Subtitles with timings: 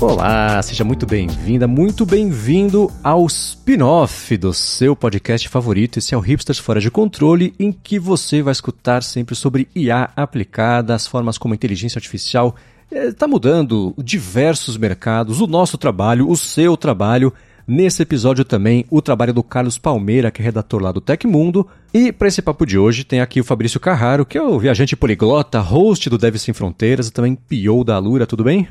[0.00, 5.98] Olá, seja muito bem-vinda, muito bem-vindo ao spin-off do seu podcast favorito.
[5.98, 10.08] Esse é o Hipsters Fora de Controle, em que você vai escutar sempre sobre IA
[10.14, 12.54] aplicada, as formas como a inteligência artificial
[12.92, 17.32] está eh, mudando diversos mercados, o nosso trabalho, o seu trabalho.
[17.66, 21.66] Nesse episódio também o trabalho do Carlos Palmeira, que é redator lá do Tecmundo.
[21.92, 24.94] E para esse papo de hoje tem aqui o Fabrício Carraro, que é o viajante
[24.94, 28.68] poliglota, host do Deve Sem Fronteiras e também PO da Alura, tudo bem?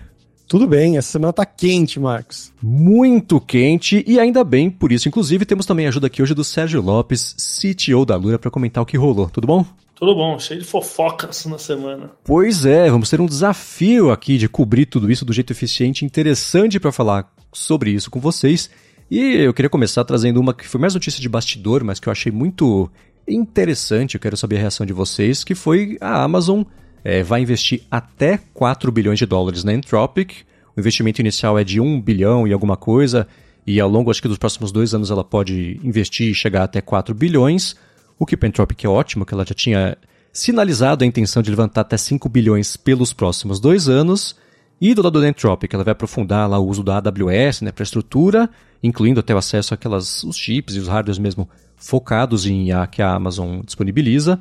[0.48, 2.54] Tudo bem, essa semana tá quente, Marcos.
[2.64, 6.44] Muito quente e ainda bem, por isso, inclusive, temos também a ajuda aqui hoje do
[6.44, 9.30] Sérgio Lopes, CTO da Lura, para comentar o que rolou.
[9.30, 9.66] Tudo bom?
[9.94, 12.12] Tudo bom, cheio de fofocas na semana.
[12.24, 16.06] Pois é, vamos ter um desafio aqui de cobrir tudo isso do jeito eficiente e
[16.06, 18.70] interessante para falar sobre isso com vocês.
[19.12, 22.12] E eu queria começar trazendo uma que foi mais notícia de bastidor, mas que eu
[22.12, 22.90] achei muito
[23.28, 26.64] interessante, eu quero saber a reação de vocês, que foi a Amazon
[27.08, 30.44] é, vai investir até 4 bilhões de dólares na Anthropic.
[30.76, 33.26] O investimento inicial é de 1 bilhão e alguma coisa,
[33.66, 36.82] e ao longo acho que dos próximos dois anos ela pode investir e chegar até
[36.82, 37.78] 4 bilhões,
[38.20, 39.98] o que para a Anthropic é ótimo, que ela já tinha
[40.34, 44.36] sinalizado a intenção de levantar até 5 bilhões pelos próximos dois anos.
[44.82, 47.84] E do lado da Anthropic, ela vai aprofundar lá o uso da AWS né, para
[47.84, 48.50] estrutura,
[48.84, 53.02] incluindo até o acesso àquelas, os chips e os hardwares mesmo focados em IA que
[53.02, 54.38] a Amazon disponibiliza.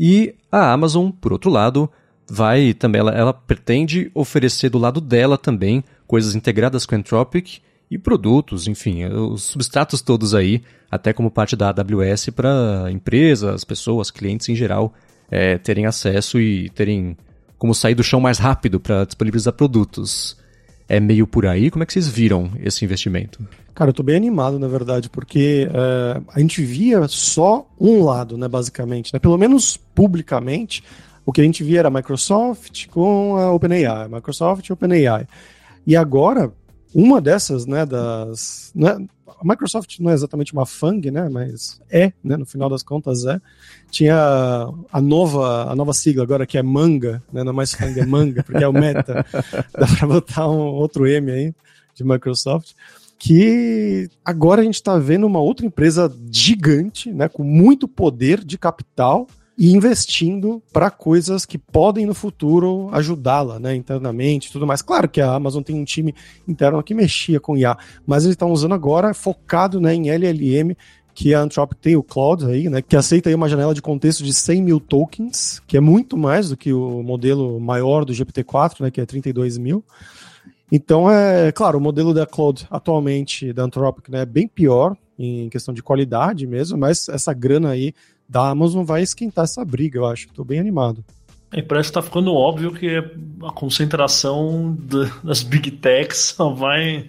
[0.00, 1.88] E a Amazon, por outro lado,
[2.28, 7.96] vai também, ela, ela pretende oferecer do lado dela também coisas integradas com Anthropic e
[7.98, 14.48] produtos, enfim, os substratos todos aí, até como parte da AWS para empresas, pessoas, clientes
[14.48, 14.92] em geral
[15.30, 17.16] é, terem acesso e terem
[17.56, 20.36] como sair do chão mais rápido para disponibilizar produtos.
[20.88, 21.70] É meio por aí?
[21.70, 23.46] Como é que vocês viram esse investimento?
[23.74, 28.38] Cara, eu tô bem animado, na verdade, porque é, a gente via só um lado,
[28.38, 29.12] né, basicamente.
[29.12, 29.20] Né?
[29.20, 30.82] Pelo menos publicamente,
[31.28, 35.28] o que a gente via era a Microsoft com a OpenAI, Microsoft e OpenAI.
[35.86, 36.50] E agora,
[36.94, 38.72] uma dessas, né, das...
[38.74, 38.96] Né,
[39.26, 43.26] a Microsoft não é exatamente uma FANG, né, mas é, né, no final das contas
[43.26, 43.38] é.
[43.90, 44.16] Tinha
[44.90, 48.06] a nova, a nova sigla agora que é Manga, né, não é mais FANG, é
[48.06, 49.26] Manga, porque é o Meta.
[49.78, 51.54] Dá para botar um outro M aí
[51.94, 52.72] de Microsoft
[53.18, 58.56] que agora a gente está vendo uma outra empresa gigante, né, com muito poder de
[58.56, 59.26] capital,
[59.58, 64.80] e investindo para coisas que podem no futuro ajudá-la, né, internamente e tudo mais.
[64.80, 66.14] Claro que a Amazon tem um time
[66.46, 67.76] interno que mexia com IA,
[68.06, 70.76] mas eles estão usando agora focado né, em LLM,
[71.12, 74.22] que a Anthropic tem o Cloud aí, né, que aceita aí uma janela de contexto
[74.22, 78.80] de 100 mil tokens, que é muito mais do que o modelo maior do GPT-4,
[78.82, 79.84] né, que é 32 mil.
[80.70, 85.48] Então, é claro, o modelo da Cloud atualmente da Anthropic né, é bem pior em
[85.48, 87.92] questão de qualidade mesmo, mas essa grana aí
[88.28, 90.26] da Amazon vai esquentar essa briga, eu acho.
[90.26, 91.04] Estou bem animado.
[91.50, 92.98] É, parece que tá ficando óbvio que
[93.42, 94.76] a concentração
[95.24, 97.08] das big techs vai.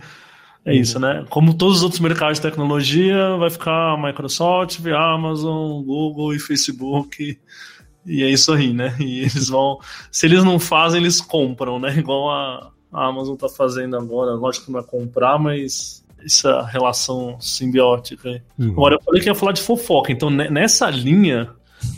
[0.66, 1.26] É isso, né?
[1.30, 7.38] Como todos os outros mercados de tecnologia, vai ficar Microsoft, Amazon, Google e Facebook.
[8.06, 8.96] E é isso aí, né?
[9.00, 9.80] E eles vão.
[10.12, 11.98] Se eles não fazem, eles compram, né?
[11.98, 14.32] Igual a, a Amazon tá fazendo agora.
[14.34, 18.42] Lógico que não é comprar, mas essa relação simbiótica.
[18.58, 18.72] Uhum.
[18.72, 21.50] Agora, eu falei que ia falar de fofoca, então nessa linha,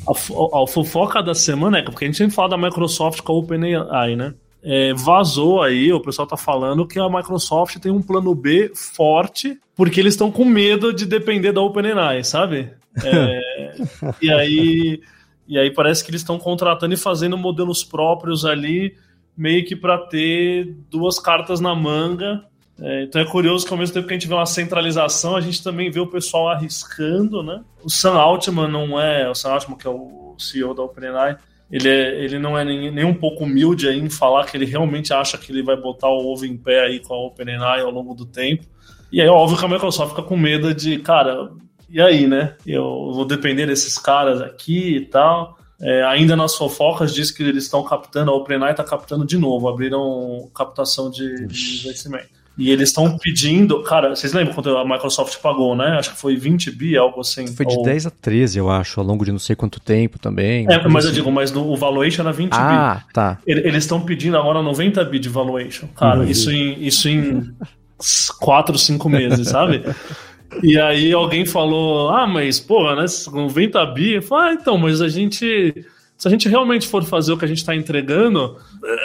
[0.08, 3.34] a, a, a fofoca da semana é porque a gente sempre fala da Microsoft com
[3.34, 4.34] a OpenAI, né?
[4.64, 9.60] É, vazou aí, o pessoal tá falando que a Microsoft tem um plano B forte,
[9.76, 12.72] porque eles estão com medo de depender da OpenAI, sabe?
[13.04, 13.74] É,
[14.22, 15.02] e aí
[15.48, 18.96] e aí parece que eles estão contratando e fazendo modelos próprios ali,
[19.36, 22.42] meio que para ter duas cartas na manga
[22.82, 25.42] é, então é curioso que ao mesmo tempo que a gente vê uma centralização, a
[25.42, 27.62] gente também vê o pessoal arriscando, né?
[27.84, 31.38] O Sam Altman não é, o Sam Altman que é o CEO da OpenAI,
[31.72, 34.66] ele, é, ele não é nem, nem um pouco humilde aí em falar que ele
[34.66, 37.92] realmente acha que ele vai botar o ovo em pé aí com a OpenAI ao
[37.92, 38.66] longo do tempo.
[39.12, 41.52] E aí, óbvio que a Microsoft fica com medo de, cara,
[41.90, 42.56] e aí, né?
[42.66, 45.58] Eu vou depender desses caras aqui e tal.
[45.80, 49.68] É, ainda nas fofocas diz que eles estão captando, a OpenAI está captando de novo,
[49.68, 52.41] abriram captação de, de investimento.
[52.62, 53.82] E eles estão pedindo.
[53.82, 55.98] Cara, vocês lembram quanto a Microsoft pagou, né?
[55.98, 57.48] Acho que foi 20 bi, algo assim.
[57.48, 57.82] Foi de ou...
[57.82, 60.68] 10 a 13, eu acho, ao longo de não sei quanto tempo também.
[60.70, 61.08] É, mas assim.
[61.08, 62.64] eu digo, mas o valuation era 20 ah, bi.
[62.64, 63.40] Ah, tá.
[63.48, 65.88] Eles estão pedindo agora 90 bi de valuation.
[65.96, 66.28] Cara, uhum.
[66.28, 67.52] isso em, isso em
[68.40, 69.84] 4, 5 meses, sabe?
[70.62, 74.16] E aí alguém falou, ah, mas, porra, né, 90 bi?
[74.16, 75.86] Eu falei, ah, então, mas a gente
[76.22, 78.56] se a gente realmente for fazer o que a gente está entregando,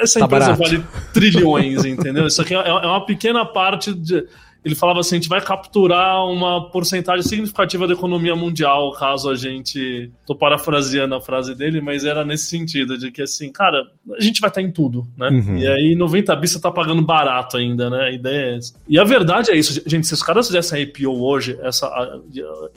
[0.03, 0.63] essa Tá empresa barato.
[0.63, 0.85] vale
[1.15, 2.27] trilhões, entendeu?
[2.27, 4.27] Isso aqui é, é uma pequena parte de.
[4.63, 9.35] Ele falava assim: a gente vai capturar uma porcentagem significativa da economia mundial, caso a
[9.35, 10.11] gente.
[10.27, 13.83] Tô parafraseando a frase dele, mas era nesse sentido, de que assim, cara,
[14.15, 15.31] a gente vai estar em tudo, né?
[15.31, 15.57] Uhum.
[15.57, 18.09] E aí 90 bis você tá pagando barato ainda, né?
[18.09, 18.75] A ideia é essa.
[18.87, 22.19] E a verdade é isso, gente, se os caras fizessem a IPO hoje, essa, a,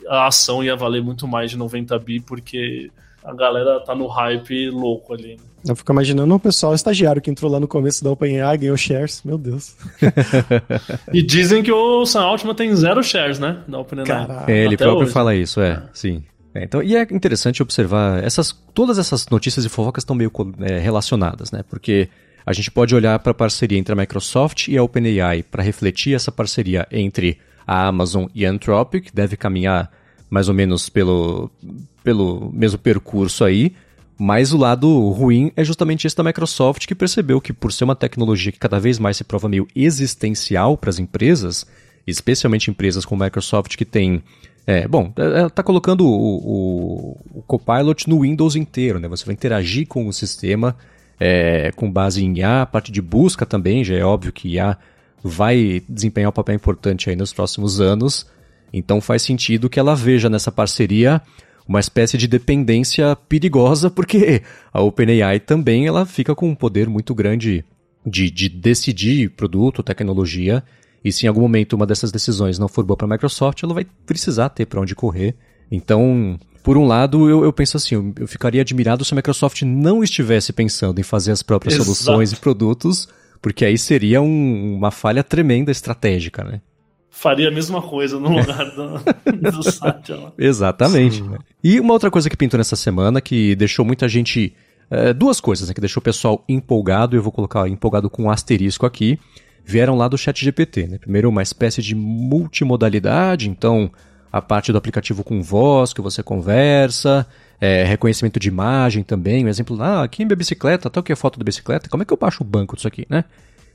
[0.07, 2.89] a ação ia valer muito mais de 90 bi, porque
[3.23, 5.35] a galera tá no hype louco ali.
[5.35, 5.43] Né?
[5.67, 9.21] Eu fico imaginando o pessoal estagiário que entrou lá no começo da OpenAI, ganhou shares.
[9.23, 9.75] Meu Deus.
[11.13, 13.57] E dizem que o Sam Altman tem zero shares, né?
[13.67, 14.45] Da OpenAI.
[14.47, 15.11] É, ele Até próprio hoje.
[15.11, 16.23] fala isso, é, sim.
[16.53, 20.31] É, então, e é interessante observar, essas, todas essas notícias e fofocas estão meio
[20.61, 21.63] é, relacionadas, né?
[21.69, 22.09] Porque
[22.45, 26.15] a gente pode olhar para a parceria entre a Microsoft e a OpenAI para refletir
[26.15, 27.37] essa parceria entre
[27.67, 29.91] a Amazon e a Anthropic, deve caminhar
[30.29, 31.49] mais ou menos pelo,
[32.03, 33.73] pelo mesmo percurso aí,
[34.17, 37.95] mas o lado ruim é justamente esse da Microsoft, que percebeu que por ser uma
[37.95, 41.65] tecnologia que cada vez mais se prova meio existencial para as empresas,
[42.05, 44.21] especialmente empresas como a Microsoft que tem
[44.67, 49.07] é, bom, ela está colocando o, o, o Copilot no Windows inteiro, né?
[49.07, 50.75] Você vai interagir com o sistema
[51.19, 54.77] é, com base em IA, a parte de busca também, já é óbvio que IA
[55.23, 58.27] vai desempenhar um papel importante aí nos próximos anos.
[58.71, 61.21] Então faz sentido que ela veja nessa parceria
[61.67, 64.41] uma espécie de dependência perigosa, porque
[64.73, 67.63] a OpenAI também ela fica com um poder muito grande
[68.05, 70.63] de, de decidir produto, tecnologia,
[71.03, 73.73] e se em algum momento uma dessas decisões não for boa para a Microsoft, ela
[73.73, 75.35] vai precisar ter para onde correr.
[75.71, 79.61] Então, por um lado, eu, eu penso assim, eu, eu ficaria admirado se a Microsoft
[79.61, 81.85] não estivesse pensando em fazer as próprias Exato.
[81.93, 83.07] soluções e produtos,
[83.41, 86.61] porque aí seria um- uma falha tremenda estratégica, né?
[87.09, 90.31] Faria a mesma coisa no lugar do, do Satya lá.
[90.37, 91.21] Exatamente.
[91.23, 91.39] né?
[91.63, 94.53] E uma outra coisa que pintou nessa semana que deixou muita gente.
[94.89, 98.29] é, duas coisas né, que deixou o pessoal empolgado, eu vou colocar empolgado com um
[98.29, 99.19] asterisco aqui,
[99.65, 100.87] vieram lá do ChatGPT.
[100.87, 100.97] Né?
[100.97, 103.91] Primeiro, uma espécie de multimodalidade, então
[104.31, 107.25] a parte do aplicativo com voz que você conversa,
[107.59, 111.15] é, reconhecimento de imagem também, um exemplo, ah, aqui em minha bicicleta, tal que é
[111.15, 113.25] foto da bicicleta, como é que eu baixo o banco disso aqui, né?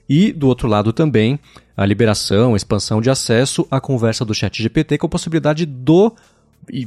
[0.08, 1.38] E, do outro lado também,
[1.76, 6.12] a liberação, a expansão de acesso à conversa do chat GPT com a possibilidade do,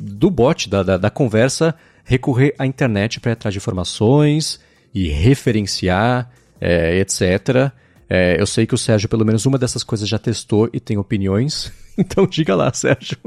[0.01, 4.59] do bot, da, da, da conversa, recorrer à internet para ir atrás de informações
[4.93, 6.31] e referenciar,
[6.61, 7.71] é, etc.
[8.09, 10.97] É, eu sei que o Sérgio, pelo menos uma dessas coisas, já testou e tem
[10.97, 11.71] opiniões.
[11.99, 13.17] Então diga lá, Sérgio.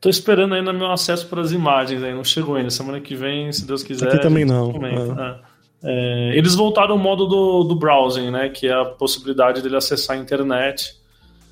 [0.00, 2.70] Tô esperando ainda meu acesso para as imagens aí, não chegou ainda.
[2.70, 4.06] Semana que vem, se Deus quiser.
[4.06, 4.70] Aqui também não.
[4.86, 5.51] É.
[5.84, 8.48] É, eles voltaram ao modo do, do browsing, né?
[8.48, 10.96] Que é a possibilidade dele acessar a internet.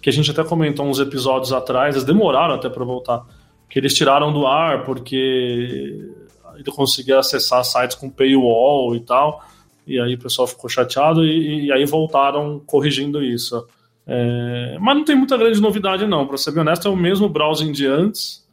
[0.00, 3.24] Que a gente até comentou uns episódios atrás, eles demoraram até para voltar.
[3.68, 6.08] Que eles tiraram do ar porque
[6.56, 9.44] ele conseguia acessar sites com paywall e tal.
[9.86, 13.66] E aí o pessoal ficou chateado e, e aí voltaram corrigindo isso.
[14.06, 16.26] É, mas não tem muita grande novidade, não.
[16.26, 18.46] Para ser bem honesto, é o mesmo browsing de antes.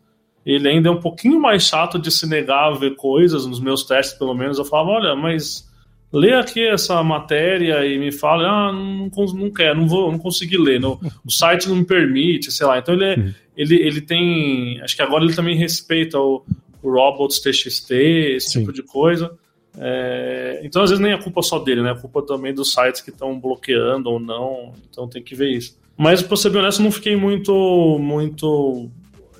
[0.45, 3.83] Ele ainda é um pouquinho mais chato de se negar a ver coisas, nos meus
[3.83, 4.57] testes, pelo menos.
[4.57, 5.66] Eu falava, olha, mas
[6.12, 10.57] lê aqui essa matéria e me fala, ah, não, não quero, não vou, não consegui
[10.57, 12.77] ler, não- o site não me permite, sei lá.
[12.80, 16.44] Então ele, é- ele, ele tem, acho que agora ele também respeita o,
[16.81, 17.91] o robots TXT,
[18.36, 18.60] esse Sim.
[18.60, 19.31] tipo de coisa.
[19.79, 21.91] É, então às vezes nem é culpa só dele, né?
[21.91, 24.74] É culpa também dos sites que estão bloqueando ou não.
[24.89, 25.77] Então tem que ver isso.
[25.96, 28.89] Mas pra ser bem honesto, não fiquei muito, muito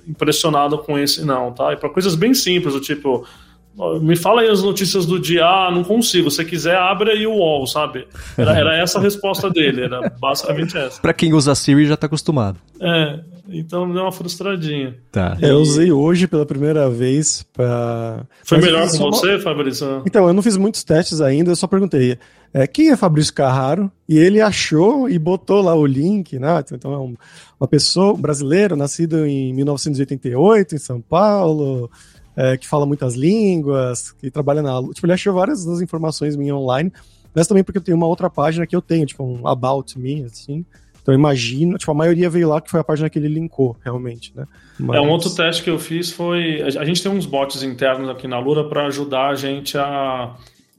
[0.06, 1.72] impressionado com esse, não, tá?
[1.72, 3.26] E pra coisas bem simples, do tipo,
[4.00, 6.30] me fala aí as notícias do dia, ah, não consigo.
[6.30, 8.06] Se você quiser, abre aí o UOL, sabe?
[8.36, 11.00] Era, era essa a resposta dele, era basicamente essa.
[11.00, 12.58] Para quem usa Siri já está acostumado.
[12.80, 14.96] É, então me deu uma frustradinha.
[15.12, 15.36] Tá.
[15.40, 18.24] É, eu usei hoje pela primeira vez pra.
[18.44, 20.02] Foi Mas melhor com é uma- você, Fabrício?
[20.06, 22.18] Então, eu não fiz muitos testes ainda, eu só perguntei
[22.52, 23.92] é, quem é Fabrício Carraro?
[24.08, 26.64] E ele achou e botou lá o link, né?
[26.72, 27.14] Então é um-
[27.60, 31.90] uma pessoa, um brasileiro, nascido em 1988, em São Paulo,
[32.38, 34.80] é, que fala muitas línguas, que trabalha na.
[34.94, 36.92] Tipo, ele achou várias das informações minhas online,
[37.34, 40.22] mas também porque eu tenho uma outra página que eu tenho, tipo, um About Me,
[40.22, 40.64] assim.
[41.02, 43.76] Então eu imagino, tipo, a maioria veio lá que foi a página que ele linkou,
[43.84, 44.46] realmente, né?
[44.94, 46.62] É, um outro teste que eu fiz foi.
[46.62, 50.36] A gente tem uns bots internos aqui na Lura para ajudar a gente a,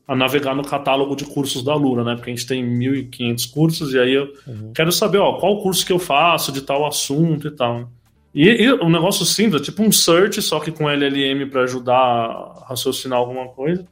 [0.08, 2.16] a navegar no catálogo de cursos da Lura, né?
[2.16, 4.32] Porque a gente tem 1.500 cursos e aí eu
[4.74, 7.90] quero saber, ó, qual curso que eu faço de tal assunto e tal.
[8.34, 11.96] E, e um negócio simples, é tipo um search, só que com LLM para ajudar
[11.96, 13.86] a raciocinar alguma coisa.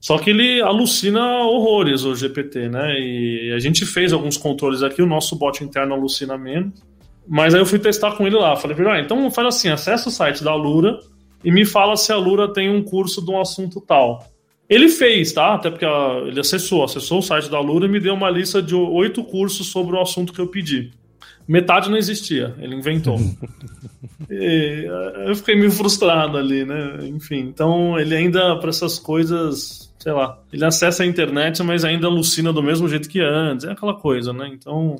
[0.00, 2.98] Só que ele alucina horrores, o GPT, né?
[2.98, 6.82] E a gente fez alguns controles aqui, o nosso bot interno alucina menos.
[7.26, 8.54] Mas aí eu fui testar com ele lá.
[8.54, 10.98] Falei, pra ele, ah, então faz assim, acessa o site da Lura
[11.42, 14.26] e me fala se a Lura tem um curso de um assunto tal.
[14.68, 15.54] Ele fez, tá?
[15.54, 18.60] Até porque a, ele acessou, acessou o site da Lura e me deu uma lista
[18.62, 20.90] de oito cursos sobre o assunto que eu pedi.
[21.46, 23.18] Metade não existia, ele inventou.
[24.30, 24.86] e,
[25.26, 26.98] eu fiquei meio frustrado ali, né?
[27.02, 32.06] Enfim, então ele ainda, para essas coisas, sei lá, ele acessa a internet, mas ainda
[32.06, 33.66] alucina do mesmo jeito que antes.
[33.66, 34.50] É aquela coisa, né?
[34.52, 34.96] Então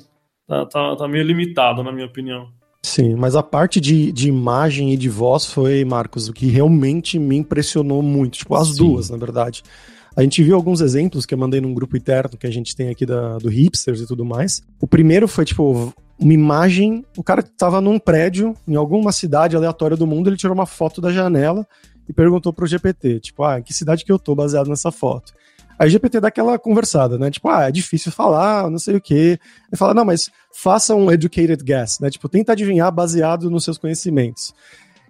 [0.47, 2.47] tá, tá, tá meio limitado, na minha opinião.
[2.85, 7.17] Sim, mas a parte de, de imagem e de voz foi, Marcos, o que realmente
[7.17, 8.37] me impressionou muito.
[8.37, 8.77] Tipo, as Sim.
[8.77, 9.63] duas, na verdade.
[10.15, 12.89] A gente viu alguns exemplos que eu mandei num grupo interno que a gente tem
[12.89, 14.63] aqui da, do Hipsters e tudo mais.
[14.79, 17.05] O primeiro foi, tipo, uma imagem.
[17.17, 21.01] O cara tava num prédio, em alguma cidade aleatória do mundo, ele tirou uma foto
[21.01, 21.67] da janela
[22.07, 25.33] e perguntou pro GPT, tipo, ah, em que cidade que eu tô baseado nessa foto?
[25.77, 27.29] Aí o GPT dá aquela conversada, né?
[27.29, 29.37] Tipo, ah, é difícil falar, não sei o quê.
[29.67, 32.09] Ele fala, não, mas faça um educated guess, né?
[32.09, 34.53] Tipo, tenta adivinhar baseado nos seus conhecimentos.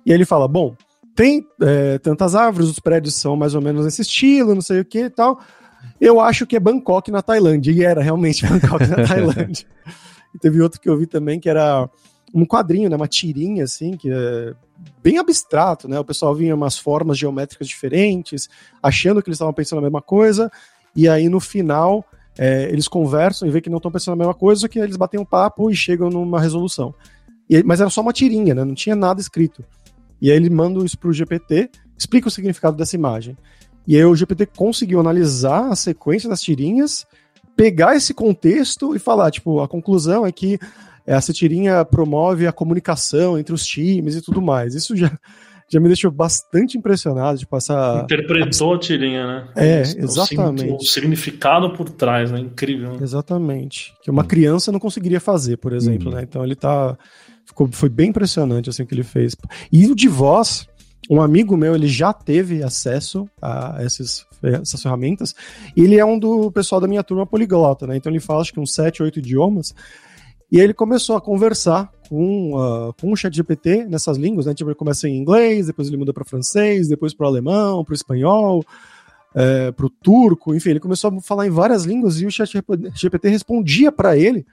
[0.05, 0.75] E aí ele fala, bom,
[1.15, 4.85] tem é, tantas árvores, os prédios são mais ou menos nesse estilo, não sei o
[4.85, 5.39] que e tal.
[6.01, 7.71] Eu acho que é Bangkok na Tailândia.
[7.71, 9.67] E era realmente Bangkok na Tailândia.
[10.35, 11.89] e teve outro que eu vi também que era
[12.33, 14.53] um quadrinho, né, uma tirinha assim, que é
[15.01, 15.97] bem abstrato, né?
[15.97, 18.49] O pessoal vinha umas formas geométricas diferentes,
[18.83, 20.51] achando que eles estavam pensando a mesma coisa,
[20.93, 22.03] e aí no final
[22.37, 24.97] é, eles conversam e vê que não estão pensando a mesma coisa, só que eles
[24.97, 26.93] batem um papo e chegam numa resolução.
[27.49, 28.65] E, mas era só uma tirinha, né?
[28.65, 29.63] Não tinha nada escrito.
[30.21, 33.37] E aí ele manda isso pro GPT, explica o significado dessa imagem.
[33.87, 37.05] E aí o GPT conseguiu analisar a sequência das tirinhas,
[37.55, 40.59] pegar esse contexto e falar, tipo, a conclusão é que
[41.05, 44.73] essa tirinha promove a comunicação entre os times e tudo mais.
[44.73, 45.11] Isso já,
[45.69, 48.03] já me deixou bastante impressionado de passar.
[48.03, 49.47] Interpretou a tirinha, né?
[49.55, 50.73] É, exatamente.
[50.73, 52.39] O, significado por trás, né?
[52.39, 52.93] Incrível.
[52.93, 52.97] Né?
[53.01, 53.93] Exatamente.
[54.03, 56.15] Que uma criança não conseguiria fazer, por exemplo, uhum.
[56.15, 56.23] né?
[56.23, 56.97] Então ele tá.
[57.45, 59.35] Ficou, foi bem impressionante assim o que ele fez.
[59.71, 60.67] E o de voz,
[61.09, 65.35] um amigo meu, ele já teve acesso a essas, essas ferramentas,
[65.75, 67.97] e ele é um do pessoal da minha turma poliglota, né?
[67.97, 69.73] Então ele fala acho que uns 7, 8 idiomas.
[70.51, 74.53] E aí ele começou a conversar com, uh, com o ChatGPT nessas línguas, né?
[74.53, 78.63] Tipo, ele começa em inglês, depois ele muda para francês, depois para alemão, para espanhol,
[79.35, 83.27] é, para o turco, enfim, ele começou a falar em várias línguas e o ChatGPT
[83.27, 84.45] respondia para ele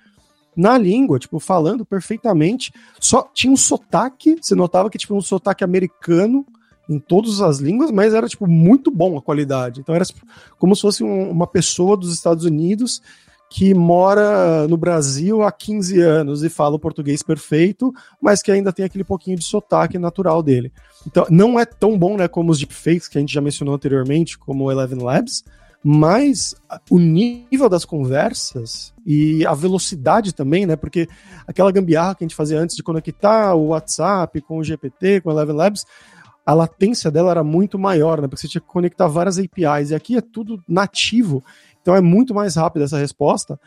[0.56, 2.72] na língua, tipo, falando perfeitamente.
[2.98, 6.44] Só tinha um sotaque, você notava que tipo um sotaque americano
[6.88, 9.80] em todas as línguas, mas era tipo muito bom a qualidade.
[9.80, 10.24] Então era tipo,
[10.58, 13.02] como se fosse um, uma pessoa dos Estados Unidos
[13.52, 18.72] que mora no Brasil há 15 anos e fala o português perfeito, mas que ainda
[18.72, 20.72] tem aquele pouquinho de sotaque natural dele.
[21.06, 24.38] Então, não é tão bom, né, como os deepfakes que a gente já mencionou anteriormente,
[24.38, 25.44] como o Eleven Labs,
[25.84, 26.54] mas
[26.88, 30.76] o nível das conversas e a velocidade também, né?
[30.76, 31.08] Porque
[31.46, 35.28] aquela gambiarra que a gente fazia antes de conectar o WhatsApp com o GPT, com
[35.28, 35.84] o Eleven Labs,
[36.44, 38.28] a latência dela era muito maior, né?
[38.28, 41.44] Porque você tinha que conectar várias APIs, e aqui é tudo nativo.
[41.80, 43.58] Então é muito mais rápida essa resposta.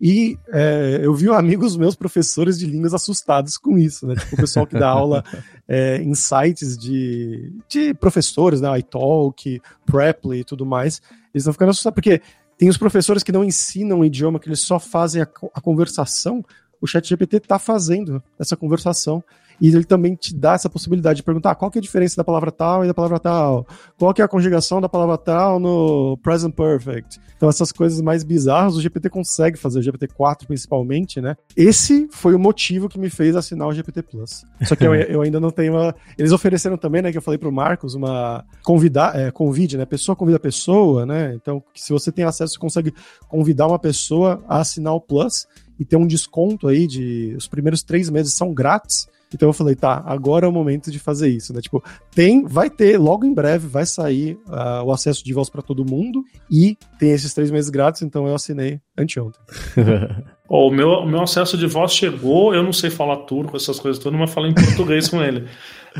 [0.00, 4.14] E é, eu vi amigos meus, professores de línguas, assustados com isso, né?
[4.14, 5.22] Tipo, o pessoal que dá aula
[5.68, 8.78] é, em sites de, de professores, né?
[8.78, 11.02] iTalk, Preply e tudo mais,
[11.34, 12.22] eles estão ficando assustados, porque
[12.56, 16.42] tem os professores que não ensinam o idioma, que eles só fazem a, a conversação.
[16.80, 19.22] O ChatGPT está fazendo essa conversação.
[19.60, 22.16] E ele também te dá essa possibilidade de perguntar ah, qual que é a diferença
[22.16, 23.66] da palavra tal e da palavra tal,
[23.98, 27.20] qual que é a conjugação da palavra tal no present perfect.
[27.36, 31.36] Então essas coisas mais bizarras o GPT consegue fazer, o GPT-4 principalmente, né?
[31.56, 34.44] Esse foi o motivo que me fez assinar o GPT Plus.
[34.62, 35.94] Só que eu, eu, ainda não tenho uma...
[36.18, 39.84] Eles ofereceram também, né, que eu falei pro Marcos, uma convidar, é, convide, né?
[39.84, 41.34] Pessoa convida pessoa, né?
[41.34, 42.94] Então, se você tem acesso, você consegue
[43.28, 45.46] convidar uma pessoa a assinar o Plus
[45.78, 49.08] e ter um desconto aí de os primeiros três meses são grátis.
[49.32, 51.60] Então eu falei, tá, agora é o momento de fazer isso, né?
[51.60, 51.82] Tipo,
[52.14, 55.84] tem, vai ter, logo em breve vai sair uh, o acesso de voz para todo
[55.84, 59.40] mundo e tem esses três meses grátis, então eu assinei anteontem.
[60.48, 64.02] oh, o meu, meu acesso de voz chegou, eu não sei falar turco, essas coisas
[64.02, 65.46] todas, mas falei em português com ele.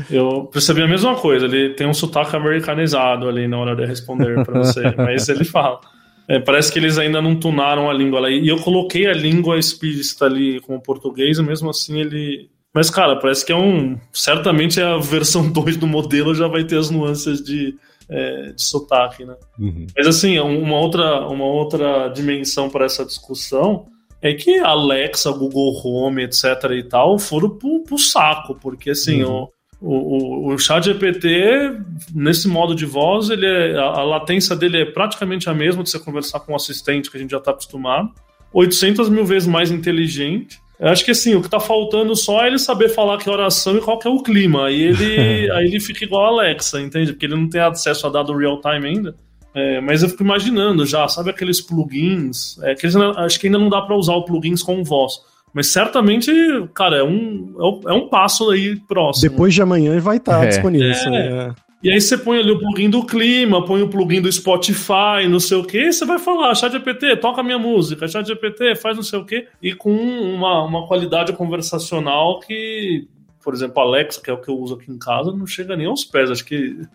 [0.09, 4.43] Eu percebi a mesma coisa, ele tem um sotaque americanizado ali na hora de responder
[4.43, 5.79] para você, mas ele fala.
[6.27, 8.29] É, parece que eles ainda não tunaram a língua lá.
[8.29, 12.89] E eu coloquei a língua explícita ali com o português, e mesmo assim ele mas,
[12.89, 13.97] cara, parece que é um.
[14.13, 17.75] Certamente a versão 2 do modelo já vai ter as nuances de,
[18.09, 19.35] é, de sotaque, né?
[19.59, 19.87] Uhum.
[19.95, 23.87] Mas, assim, uma outra, uma outra dimensão para essa discussão
[24.21, 26.45] é que Alexa, Google Home, etc.
[26.71, 29.47] e tal, foram pro, pro saco, porque, assim, uhum.
[29.81, 31.77] o, o, o chat GPT,
[32.13, 35.89] nesse modo de voz, ele é, a, a latência dele é praticamente a mesma de
[35.89, 38.11] você conversar com um assistente que a gente já está acostumado.
[38.53, 42.47] 800 mil vezes mais inteligente eu acho que assim, o que tá faltando só é
[42.47, 44.65] ele saber falar que oração e qual que é o clima.
[44.65, 47.13] Aí ele, aí ele fica igual a Alexa, entende?
[47.13, 49.15] Porque ele não tem acesso a dado real time ainda.
[49.53, 52.57] É, mas eu fico imaginando já, sabe aqueles plugins?
[52.63, 55.19] É, que acho que ainda não dá para usar o plugins com voz.
[55.53, 56.31] Mas certamente,
[56.73, 59.29] cara, é um, é um passo aí próximo.
[59.29, 60.47] Depois de amanhã vai estar tá é.
[60.47, 60.89] disponível.
[61.13, 61.53] É.
[61.83, 65.39] E aí você põe ali o plugin do clima, põe o plugin do Spotify, não
[65.39, 69.03] sei o que, você vai falar, chat GPT, toca minha música, chat GPT, faz não
[69.03, 73.07] sei o que, e com uma, uma qualidade conversacional que,
[73.43, 75.87] por exemplo, Alexa, que é o que eu uso aqui em casa, não chega nem
[75.87, 76.29] aos pés.
[76.29, 76.85] Acho que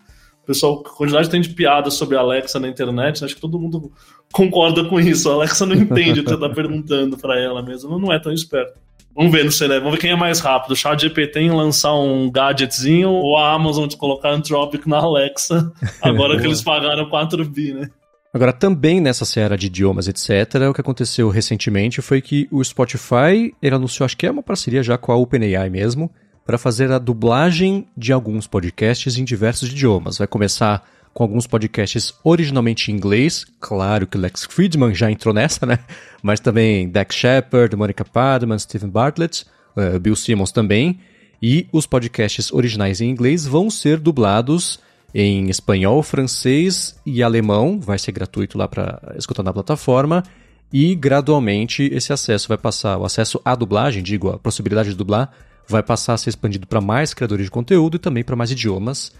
[0.44, 3.58] o pessoal, a quantidade tem de piadas sobre a Alexa na internet, acho que todo
[3.58, 3.90] mundo
[4.32, 5.28] concorda com isso.
[5.28, 8.32] A Alexa não entende o que você está perguntando para ela mesmo, não é tão
[8.32, 8.85] esperto.
[9.16, 10.72] Vamos ver no cenário, vamos ver quem é mais rápido.
[10.72, 15.72] O chat GPT em lançar um gadgetzinho ou a Amazon de colocar Anthropic na Alexa,
[16.02, 17.88] agora que eles pagaram 4 bi, né?
[18.34, 23.54] Agora, também nessa seara de idiomas, etc., o que aconteceu recentemente foi que o Spotify
[23.62, 26.10] ele anunciou, acho que é uma parceria já com a OpenAI mesmo,
[26.44, 30.18] para fazer a dublagem de alguns podcasts em diversos idiomas.
[30.18, 35.64] Vai começar com alguns podcasts originalmente em inglês, claro que Lex Friedman já entrou nessa,
[35.64, 35.78] né?
[36.22, 41.00] Mas também Dax Shepard, Monica Padman, Stephen Bartlett, uh, Bill Simmons também.
[41.40, 44.78] E os podcasts originais em inglês vão ser dublados
[45.14, 47.80] em espanhol, francês e alemão.
[47.80, 50.22] Vai ser gratuito lá para escutar na plataforma.
[50.70, 55.32] E gradualmente esse acesso vai passar, o acesso à dublagem, digo, a possibilidade de dublar,
[55.66, 59.12] vai passar a ser expandido para mais criadores de conteúdo e também para mais idiomas.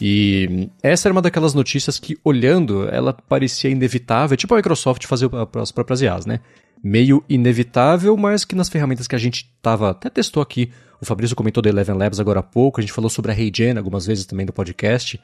[0.00, 5.30] E essa era uma daquelas notícias que, olhando, ela parecia inevitável, tipo a Microsoft fazer
[5.60, 6.40] as próprias IAs, né?
[6.82, 10.70] Meio inevitável, mas que nas ferramentas que a gente tava, até testou aqui,
[11.00, 13.78] o Fabrício comentou da Eleven Labs agora há pouco, a gente falou sobre a HeyGen
[13.78, 15.20] algumas vezes também no podcast.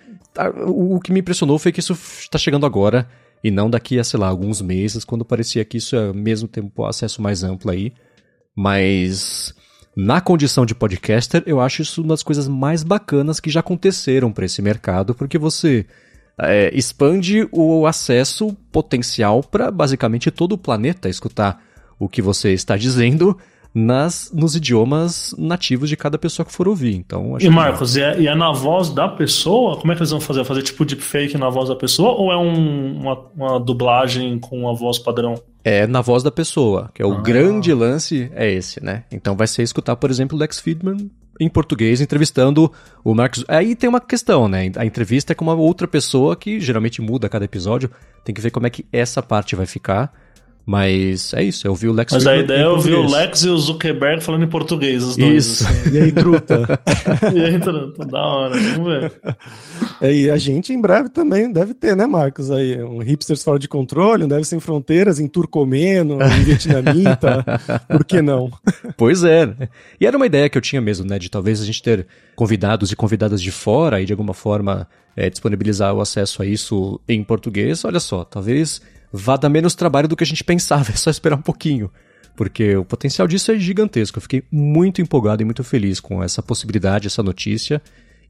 [0.67, 3.09] O que me impressionou foi que isso está chegando agora
[3.43, 6.47] e não daqui a, sei lá, alguns meses, quando parecia que isso é ao mesmo
[6.47, 7.93] tempo acesso mais amplo aí.
[8.55, 9.55] Mas
[10.03, 14.33] na condição de podcaster, eu acho isso uma das coisas mais bacanas que já aconteceram
[14.33, 15.85] para esse mercado, porque você
[16.41, 21.63] é, expande o acesso potencial para basicamente todo o planeta escutar
[21.99, 23.37] o que você está dizendo
[23.75, 26.95] nas, nos idiomas nativos de cada pessoa que for ouvir.
[26.95, 29.77] Então, e Marcos, e é, e é, na voz da pessoa?
[29.77, 30.45] Como é que eles vão fazer?
[30.45, 34.73] Fazer tipo deepfake na voz da pessoa ou é um, uma, uma, dublagem com a
[34.73, 35.35] voz padrão?
[35.63, 37.21] É na voz da pessoa, que é o ah.
[37.21, 39.05] grande lance, é esse, né?
[39.13, 42.71] Então vai ser escutar, por exemplo, o Lex Friedman em português entrevistando
[43.03, 43.45] o Marcos.
[43.49, 44.71] Aí tem uma questão, né?
[44.77, 47.91] A entrevista é com uma outra pessoa que geralmente muda a cada episódio.
[48.25, 50.13] Tem que ver como é que essa parte vai ficar.
[50.71, 53.49] Mas é isso, eu vi o Lex Mas a ideia é ouvir o Lex e
[53.49, 55.47] o Zuckerberg falando em português, os dois.
[55.47, 55.67] Isso.
[55.67, 55.97] Assim.
[55.97, 56.81] E aí, truta?
[57.35, 59.13] e aí, truta, da hora, vamos ver.
[60.01, 62.53] É, e a gente em breve também deve ter, né, Marcos?
[62.53, 67.45] Aí, um hipsters fora de controle, um deve sem fronteiras, em turcomeno, em vietnamita,
[67.91, 68.49] por que não?
[68.97, 69.69] Pois é, né?
[70.01, 72.07] E era uma ideia que eu tinha mesmo, né, de talvez a gente ter
[72.37, 77.01] convidados e convidadas de fora e de alguma forma é, disponibilizar o acesso a isso
[77.09, 77.85] em português.
[77.85, 78.81] Olha só, talvez
[79.13, 81.91] vá dar menos trabalho do que a gente pensava, é só esperar um pouquinho.
[82.37, 84.19] Porque o potencial disso é gigantesco.
[84.19, 87.83] Eu fiquei muito empolgado e muito feliz com essa possibilidade, essa notícia.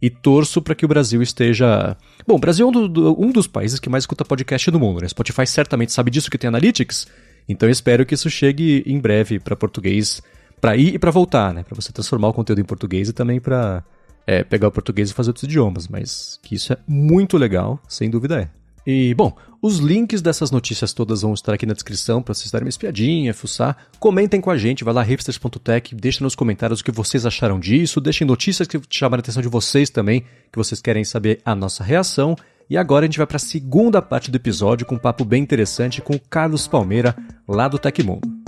[0.02, 1.96] E torço para que o Brasil esteja.
[2.26, 5.02] Bom, o Brasil é um, do, um, dos países que mais escuta podcast no mundo,
[5.02, 5.08] né?
[5.08, 7.06] Spotify certamente sabe disso que tem Analytics.
[7.48, 10.22] Então eu espero que isso chegue em breve para português,
[10.60, 11.62] para ir e para voltar, né?
[11.62, 13.84] Para você transformar o conteúdo em português e também para
[14.26, 15.86] é, pegar o português e fazer outros idiomas.
[15.86, 18.60] Mas que isso é muito legal, sem dúvida é.
[18.86, 22.64] E, bom, os links dessas notícias todas vão estar aqui na descrição para vocês darem
[22.64, 23.76] uma espiadinha, fuçar.
[23.98, 28.00] Comentem com a gente, vai lá hipsters.tech, deixem nos comentários o que vocês acharam disso,
[28.00, 31.84] deixem notícias que chamaram a atenção de vocês também, que vocês querem saber a nossa
[31.84, 32.34] reação.
[32.70, 35.42] E agora a gente vai para a segunda parte do episódio com um papo bem
[35.42, 37.14] interessante com o Carlos Palmeira,
[37.46, 38.39] lá do Tecmundo.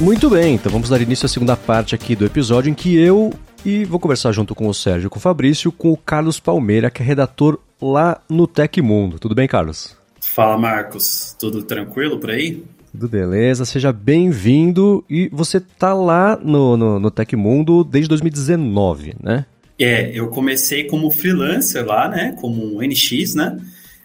[0.00, 3.34] Muito bem, então vamos dar início à segunda parte aqui do episódio em que eu
[3.66, 7.02] e vou conversar junto com o Sérgio, com o Fabrício, com o Carlos Palmeira, que
[7.02, 9.18] é redator lá no Tecmundo.
[9.18, 9.94] Tudo bem, Carlos?
[10.18, 11.36] Fala, Marcos.
[11.38, 12.64] Tudo tranquilo por aí?
[12.92, 15.04] Tudo beleza, seja bem-vindo.
[15.08, 19.44] E você tá lá no, no, no Tecmundo desde 2019, né?
[19.78, 22.34] É, eu comecei como freelancer lá, né?
[22.40, 23.60] Como um NX, né?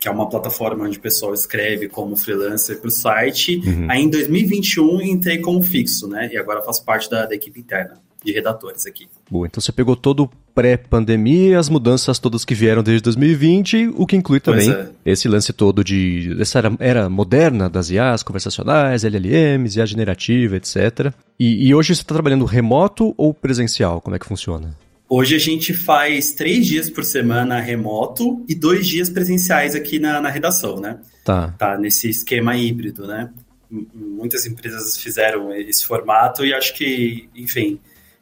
[0.05, 3.59] Que é uma plataforma onde o pessoal escreve como freelancer para o site.
[3.65, 3.87] Uhum.
[3.89, 6.29] Aí em 2021 entrei como fixo, né?
[6.31, 9.07] E agora faço parte da, da equipe interna de redatores aqui.
[9.31, 14.15] Boa, então você pegou todo pré-pandemia, as mudanças todas que vieram desde 2020, o que
[14.15, 14.89] inclui também é.
[15.03, 21.11] esse lance todo de essa era, era moderna das IAs conversacionais, LLMs, IA generativa, etc.
[21.39, 23.99] E, e hoje você está trabalhando remoto ou presencial?
[24.01, 24.75] Como é que funciona?
[25.17, 30.19] Hoje a gente faz três dias por semana remoto e dois dias presenciais aqui na,
[30.19, 30.99] na redação, né?
[31.23, 31.55] Tá.
[31.57, 33.29] Tá nesse esquema híbrido, né?
[33.93, 37.79] muitas empresas fizeram esse formato e acho que, enfim,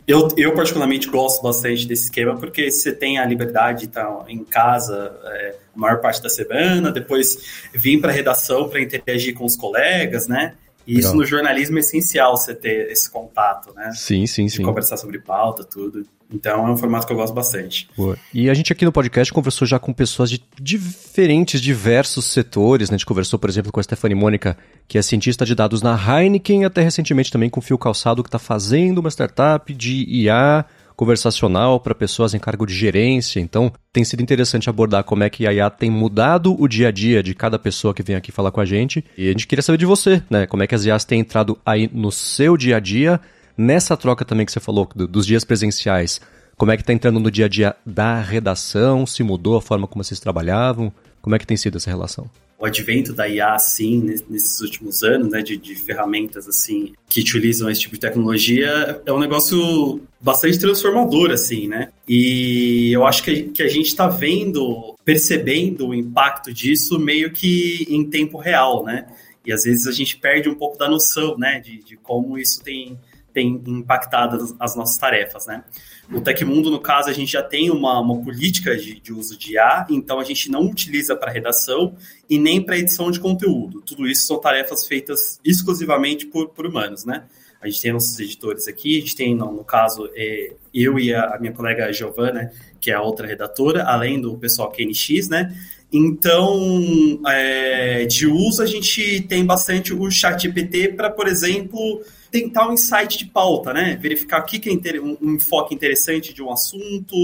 [0.07, 4.43] eu, eu particularmente gosto bastante desse esquema porque você tem a liberdade de estar em
[4.43, 7.39] casa é, a maior parte da semana, depois
[7.73, 10.53] vir para a redação para interagir com os colegas, né?
[10.85, 11.09] E Legal.
[11.09, 13.91] isso no jornalismo é essencial, você ter esse contato, né?
[13.93, 14.63] Sim, sim, de sim.
[14.63, 16.05] conversar sobre pauta, tudo.
[16.33, 17.87] Então é um formato que eu gosto bastante.
[17.95, 18.17] Boa.
[18.33, 22.89] E a gente aqui no podcast conversou já com pessoas de diferentes, diversos setores.
[22.89, 22.95] Né?
[22.95, 25.95] A gente conversou, por exemplo, com a Stephanie Mônica, que é cientista de dados na
[25.95, 30.65] Heineken, até recentemente também com o Fio Calçado, que está fazendo uma startup de IA
[30.95, 33.39] conversacional para pessoas em cargo de gerência.
[33.39, 36.91] Então, tem sido interessante abordar como é que a IA tem mudado o dia a
[36.91, 39.03] dia de cada pessoa que vem aqui falar com a gente.
[39.17, 40.45] E a gente queria saber de você, né?
[40.47, 43.19] Como é que as IAs têm entrado aí no seu dia a dia
[43.57, 46.19] Nessa troca também que você falou do, dos dias presenciais,
[46.57, 49.05] como é que está entrando no dia a dia da redação?
[49.05, 50.91] Se mudou a forma como vocês trabalhavam?
[51.21, 52.29] Como é que tem sido essa relação?
[52.57, 57.69] O advento da IA, assim, nesses últimos anos, né, de, de ferramentas, assim, que utilizam
[57.69, 61.89] esse tipo de tecnologia, é um negócio bastante transformador, assim, né?
[62.07, 67.85] E eu acho que, que a gente está vendo, percebendo o impacto disso meio que
[67.89, 69.07] em tempo real, né?
[69.45, 72.63] E às vezes a gente perde um pouco da noção, né, de, de como isso
[72.63, 72.97] tem
[73.33, 75.63] tem impactado as nossas tarefas, né?
[76.09, 79.53] No Tecmundo, no caso, a gente já tem uma, uma política de, de uso de
[79.53, 81.95] IA, então a gente não utiliza para redação
[82.29, 83.81] e nem para edição de conteúdo.
[83.81, 87.23] Tudo isso são tarefas feitas exclusivamente por, por humanos, né?
[87.61, 91.13] A gente tem nossos editores aqui, a gente tem, no, no caso, é, eu e
[91.13, 95.55] a, a, minha colega Giovana, que é a outra redatora, além do pessoal QNX, né?
[95.89, 102.01] Então, é, de uso, a gente tem bastante o chat GPT para, por exemplo,
[102.33, 103.95] tentar um insight de pauta, né?
[104.01, 107.15] Verificar o que, é um, enfoque interessante de um assunto,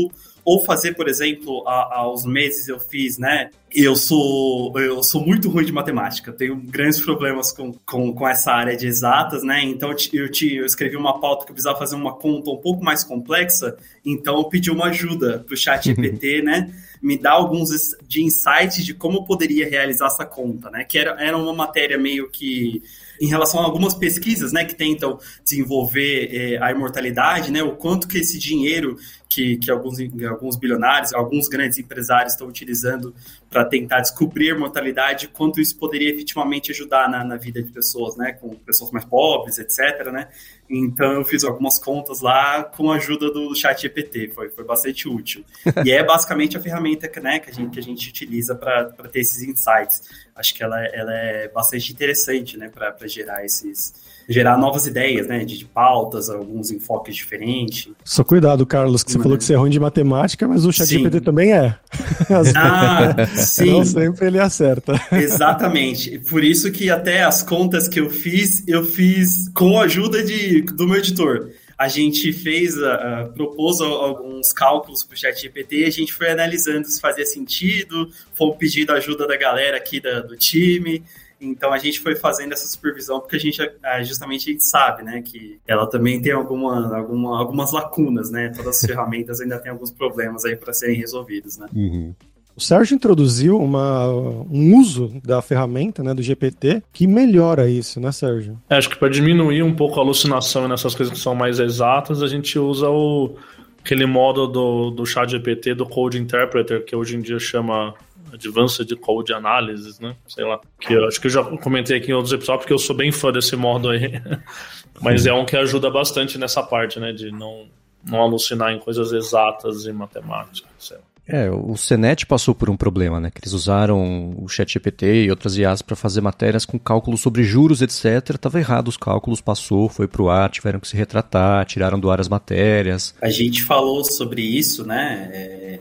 [0.45, 3.49] ou fazer, por exemplo, há, há uns meses eu fiz, né?
[3.73, 8.51] Eu sou, eu sou muito ruim de matemática, tenho grandes problemas com, com, com essa
[8.51, 9.63] área de exatas, né?
[9.63, 12.83] Então eu, te, eu escrevi uma pauta que eu precisava fazer uma conta um pouco
[12.83, 16.71] mais complexa, então eu pedi uma ajuda para o chat GPT, né?
[17.01, 17.69] Me dar alguns
[18.07, 20.83] de insights de como eu poderia realizar essa conta, né?
[20.83, 22.83] Que era, era uma matéria meio que
[23.19, 28.07] em relação a algumas pesquisas, né, que tentam desenvolver é, a imortalidade, né, o quanto
[28.07, 28.97] que esse dinheiro
[29.29, 33.13] que, que alguns, alguns bilionários, alguns grandes empresários estão utilizando
[33.47, 38.33] para tentar descobrir mortalidade, quanto isso poderia efetivamente ajudar na, na vida de pessoas, né,
[38.33, 40.29] com pessoas mais pobres, etc, né,
[40.67, 45.07] então eu fiz algumas contas lá com a ajuda do chat GPT, foi, foi bastante
[45.07, 45.45] útil.
[45.85, 49.21] E é basicamente a ferramenta né, que, a gente, que a gente utiliza para ter
[49.21, 50.01] esses insights.
[50.35, 53.93] Acho que ela, ela é bastante interessante né, para gerar esses,
[54.29, 55.43] gerar novas ideias, né?
[55.43, 57.91] De, de pautas, alguns enfoques diferentes.
[58.05, 61.19] Só cuidado, Carlos, que você falou que você é ruim de matemática, mas o ChatGPT
[61.19, 61.75] também é.
[62.55, 63.71] ah, sim.
[63.71, 64.93] Não sempre ele acerta.
[65.11, 66.19] Exatamente.
[66.29, 70.61] Por isso que até as contas que eu fiz, eu fiz com a ajuda de,
[70.61, 76.11] do meu editor a gente fez, uh, propôs alguns cálculos para o ChatGPT, a gente
[76.11, 81.01] foi analisando se fazia sentido, foi pedindo ajuda da galera aqui da, do time,
[81.39, 83.57] então a gente foi fazendo essa supervisão porque a gente
[84.03, 88.51] justamente a gente sabe, né, que ela também tem alguma, alguma, algumas lacunas, né?
[88.55, 91.67] Todas as ferramentas ainda têm alguns problemas aí para serem resolvidos, né?
[91.73, 92.13] Uhum.
[92.55, 98.11] O Sérgio introduziu uma, um uso da ferramenta, né, do GPT, que melhora isso, né,
[98.11, 98.59] Sérgio?
[98.69, 102.21] É, acho que para diminuir um pouco a alucinação nessas coisas que são mais exatas,
[102.21, 103.37] a gente usa o,
[103.81, 107.93] aquele modo do, do chat GPT, do Code Interpreter, que hoje em dia chama
[108.33, 110.15] Advanced Code Analysis, né?
[110.27, 110.59] Sei lá.
[110.79, 113.11] Que eu acho que eu já comentei aqui em outros episódios, porque eu sou bem
[113.11, 114.21] fã desse modo aí.
[115.01, 117.11] Mas é um que ajuda bastante nessa parte, né?
[117.11, 117.67] De não,
[118.05, 121.03] não alucinar em coisas exatas e matemática, sei lá.
[121.31, 123.29] É, o Senet passou por um problema, né?
[123.29, 127.83] Que eles usaram o ChatGPT e outras IAs para fazer matérias com cálculos sobre juros,
[127.83, 128.35] etc.
[128.35, 132.19] Tava errado os cálculos, passou, foi pro ar, tiveram que se retratar, tiraram do ar
[132.19, 133.13] as matérias.
[133.21, 135.29] A gente falou sobre isso, né?
[135.31, 135.79] É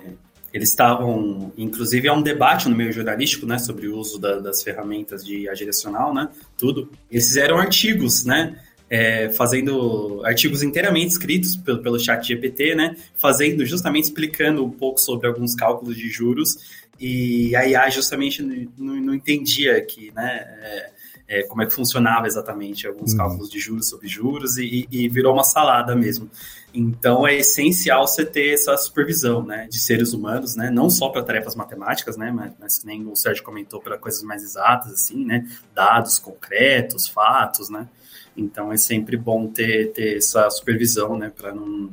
[0.58, 4.60] eles estavam, inclusive, há um debate no meio jornalístico, né, sobre o uso da, das
[4.60, 6.90] ferramentas de IA direcional, né, tudo.
[7.08, 8.58] Eles fizeram artigos, né,
[8.90, 14.98] é, fazendo artigos inteiramente escritos pelo, pelo chat GPT, né, fazendo, justamente explicando um pouco
[14.98, 16.58] sobre alguns cálculos de juros,
[16.98, 20.90] e a IA justamente não, não entendia que, né, é,
[21.28, 23.18] é, como é que funcionava exatamente alguns uhum.
[23.18, 26.28] cálculos de juros sobre juros e, e, virou uma salada mesmo.
[26.72, 31.22] Então é essencial você ter essa supervisão, né, de seres humanos, né, não só para
[31.22, 35.48] tarefas matemáticas, né, mas, mas nem o Sérgio comentou para coisas mais exatas, assim, né,
[35.74, 37.88] dados concretos, fatos, né.
[38.36, 41.90] Então é sempre bom ter, ter essa supervisão, né, para não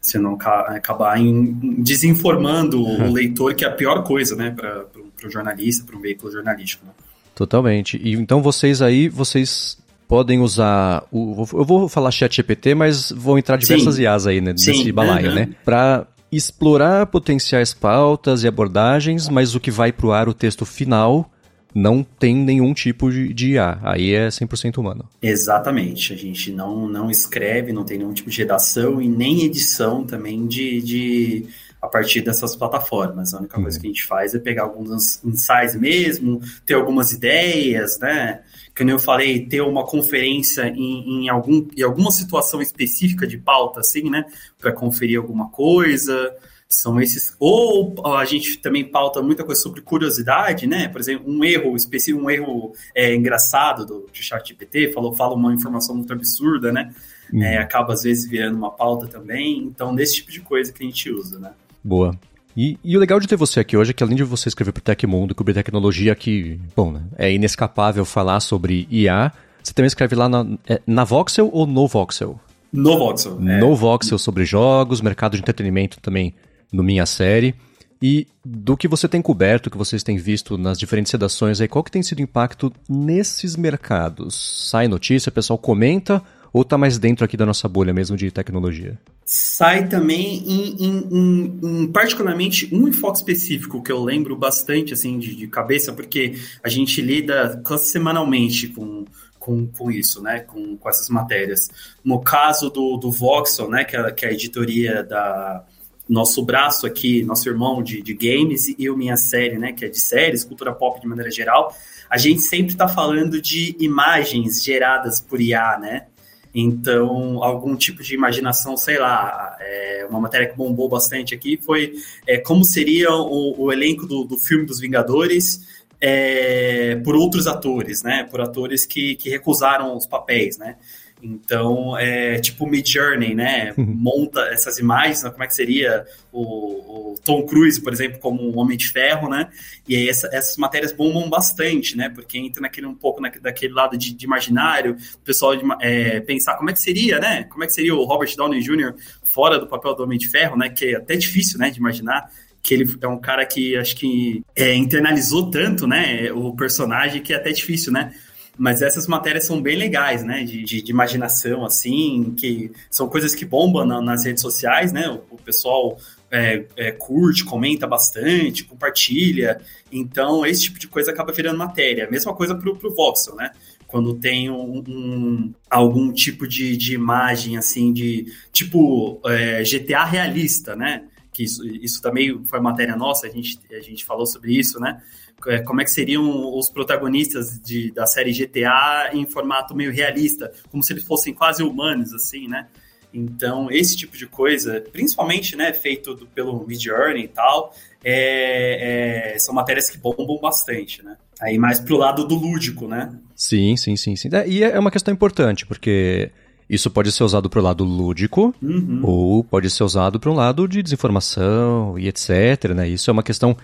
[0.00, 3.10] você não acabar em, desinformando uhum.
[3.10, 4.86] o leitor, que é a pior coisa, né, para
[5.26, 6.86] o jornalista, para um veículo jornalístico.
[6.86, 6.92] Né?
[7.34, 7.98] Totalmente.
[8.02, 9.78] E então vocês aí, vocês
[10.10, 14.02] podem usar o, eu vou falar chat GPT, mas vou entrar diversas Sim.
[14.02, 15.34] IAs aí né, nesse balaio, uhum.
[15.36, 15.48] né?
[15.64, 20.66] Para explorar potenciais pautas e abordagens, mas o que vai para o ar, o texto
[20.66, 21.30] final,
[21.72, 23.78] não tem nenhum tipo de, de IA.
[23.84, 25.08] Aí é 100% humano.
[25.22, 26.12] Exatamente.
[26.12, 30.44] A gente não, não escreve, não tem nenhum tipo de redação e nem edição também
[30.44, 31.46] de, de
[31.80, 33.32] a partir dessas plataformas.
[33.32, 33.62] A única uhum.
[33.62, 38.40] coisa que a gente faz é pegar alguns insights mesmo, ter algumas ideias, né?
[38.80, 43.80] Como eu falei, ter uma conferência em, em, algum, em alguma situação específica de pauta,
[43.80, 44.24] assim, né?
[44.58, 46.34] Para conferir alguma coisa.
[46.66, 47.36] São esses.
[47.38, 50.88] Ou a gente também pauta muita coisa sobre curiosidade, né?
[50.88, 55.52] Por exemplo, um erro específico, um erro é, engraçado do, do ChatGPT, falou, fala uma
[55.52, 56.90] informação muito absurda, né?
[57.30, 57.42] Hum.
[57.42, 59.58] É, acaba às vezes virando uma pauta também.
[59.58, 61.52] Então, nesse tipo de coisa que a gente usa, né?
[61.84, 62.18] Boa.
[62.56, 64.72] E, e, o legal de ter você aqui hoje é que além de você escrever
[64.72, 69.32] para o Tecmundo, cobrir tecnologia que, bom, né, é inescapável falar sobre IA,
[69.62, 72.40] você também escreve lá na, é, na Voxel ou no Voxel?
[72.72, 73.38] No Voxel.
[73.40, 73.60] É.
[73.60, 76.34] No Voxel sobre jogos, mercado de entretenimento também
[76.72, 77.54] no Minha Série.
[78.02, 81.84] E do que você tem coberto, que vocês têm visto nas diferentes redações aí, qual
[81.84, 84.68] que tem sido o impacto nesses mercados?
[84.70, 88.30] Sai notícia, o pessoal comenta ou tá mais dentro aqui da nossa bolha mesmo de
[88.30, 88.98] tecnologia?
[89.24, 95.18] Sai também em, em, em, em particularmente um enfoque específico que eu lembro bastante assim
[95.18, 99.04] de, de cabeça, porque a gente lida semanalmente com,
[99.38, 100.40] com, com isso, né?
[100.40, 101.68] Com, com essas matérias.
[102.04, 103.84] No caso do, do Voxel, né?
[103.84, 105.64] Que é, que é a editoria da
[106.10, 109.88] nosso braço aqui, nosso irmão de, de games e o Minha Série, né, que é
[109.88, 111.72] de séries, cultura pop de maneira geral,
[112.10, 116.06] a gente sempre está falando de imagens geradas por IA, né?
[116.54, 121.94] Então, algum tipo de imaginação, sei lá, é, uma matéria que bombou bastante aqui foi
[122.26, 128.02] é, como seria o, o elenco do, do, filme dos Vingadores é, por outros atores,
[128.02, 128.24] né?
[128.24, 130.76] Por atores que, que recusaram os papéis, né?
[131.22, 133.74] Então, é tipo Mid Journey, né?
[133.76, 133.84] Uhum.
[133.84, 135.30] Monta essas imagens, né?
[135.30, 139.28] como é que seria o, o, Tom Cruise, por exemplo, como um Homem de Ferro,
[139.28, 139.48] né?
[139.86, 142.08] E aí essa, essas matérias bombam bastante, né?
[142.08, 146.20] Porque entra naquele um pouco na, daquele lado de, de imaginário, o pessoal de, é,
[146.20, 147.44] pensar como é que seria, né?
[147.44, 148.94] Como é que seria o Robert Downey Jr.
[149.24, 150.70] fora do papel do Homem de Ferro, né?
[150.70, 151.70] Que é até difícil, né?
[151.70, 152.30] De imaginar
[152.62, 156.30] que ele é um cara que acho que é, internalizou tanto, né?
[156.32, 158.14] O personagem que é até difícil, né?
[158.60, 160.44] Mas essas matérias são bem legais, né?
[160.44, 165.08] De, de, de imaginação, assim, que são coisas que bombam na, nas redes sociais, né?
[165.08, 165.96] O, o pessoal
[166.30, 169.62] é, é, curte, comenta bastante, compartilha.
[169.90, 172.06] Então, esse tipo de coisa acaba virando matéria.
[172.10, 173.50] Mesma coisa pro, pro Voxel, né?
[173.86, 180.76] Quando tem um, um algum tipo de, de imagem, assim, de tipo é, GTA realista,
[180.76, 181.04] né?
[181.32, 185.00] Que isso, isso também foi matéria nossa, a gente, a gente falou sobre isso, né?
[185.46, 190.52] É, como é que seriam os protagonistas de, da série GTA em formato meio realista,
[190.70, 192.66] como se eles fossem quase humanos, assim, né?
[193.12, 197.74] Então, esse tipo de coisa, principalmente, né, feito do, pelo Midjourney e tal,
[198.04, 201.16] é, é, são matérias que bombam bastante, né?
[201.40, 203.12] Aí mais pro lado do lúdico, né?
[203.34, 204.28] Sim, sim, sim, sim.
[204.32, 206.30] É, e é uma questão importante, porque
[206.68, 209.00] isso pode ser usado para o lado lúdico uhum.
[209.02, 212.72] ou pode ser usado para um lado de desinformação e etc.
[212.74, 212.88] Né?
[212.88, 213.56] Isso é uma questão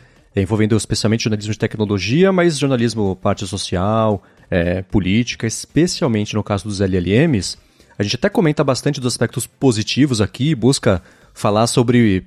[0.42, 6.80] envolvendo especialmente jornalismo de tecnologia, mas jornalismo parte social, é, política, especialmente no caso dos
[6.80, 7.56] LLMs.
[7.98, 12.24] A gente até comenta bastante dos aspectos positivos aqui, busca falar sobre.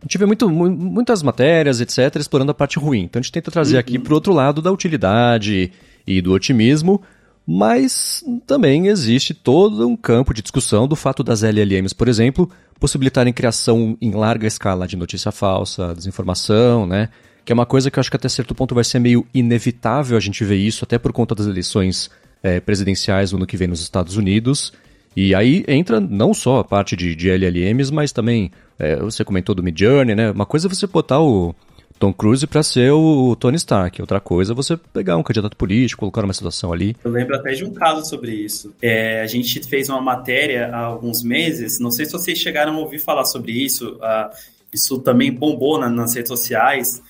[0.00, 3.02] A gente vê muito, muitas matérias, etc., explorando a parte ruim.
[3.02, 3.80] Então a gente tenta trazer uhum.
[3.80, 5.72] aqui para o outro lado da utilidade
[6.06, 7.02] e do otimismo,
[7.44, 13.32] mas também existe todo um campo de discussão do fato das LLMs, por exemplo, possibilitarem
[13.32, 17.08] criação em larga escala de notícia falsa, desinformação, né?
[17.48, 20.18] Que é uma coisa que eu acho que até certo ponto vai ser meio inevitável
[20.18, 22.10] a gente ver isso, até por conta das eleições
[22.42, 24.70] é, presidenciais no ano que vem nos Estados Unidos.
[25.16, 29.54] E aí entra não só a parte de, de LLMs, mas também, é, você comentou
[29.54, 30.30] do Midjourney, né?
[30.30, 31.54] Uma coisa é você botar o
[31.98, 36.00] Tom Cruise para ser o Tony Stark, outra coisa é você pegar um candidato político,
[36.00, 36.94] colocar uma situação ali.
[37.02, 38.74] Eu lembro até de um caso sobre isso.
[38.82, 42.78] É, a gente fez uma matéria há alguns meses, não sei se vocês chegaram a
[42.78, 44.36] ouvir falar sobre isso, uh,
[44.70, 47.00] isso também bombou na, nas redes sociais,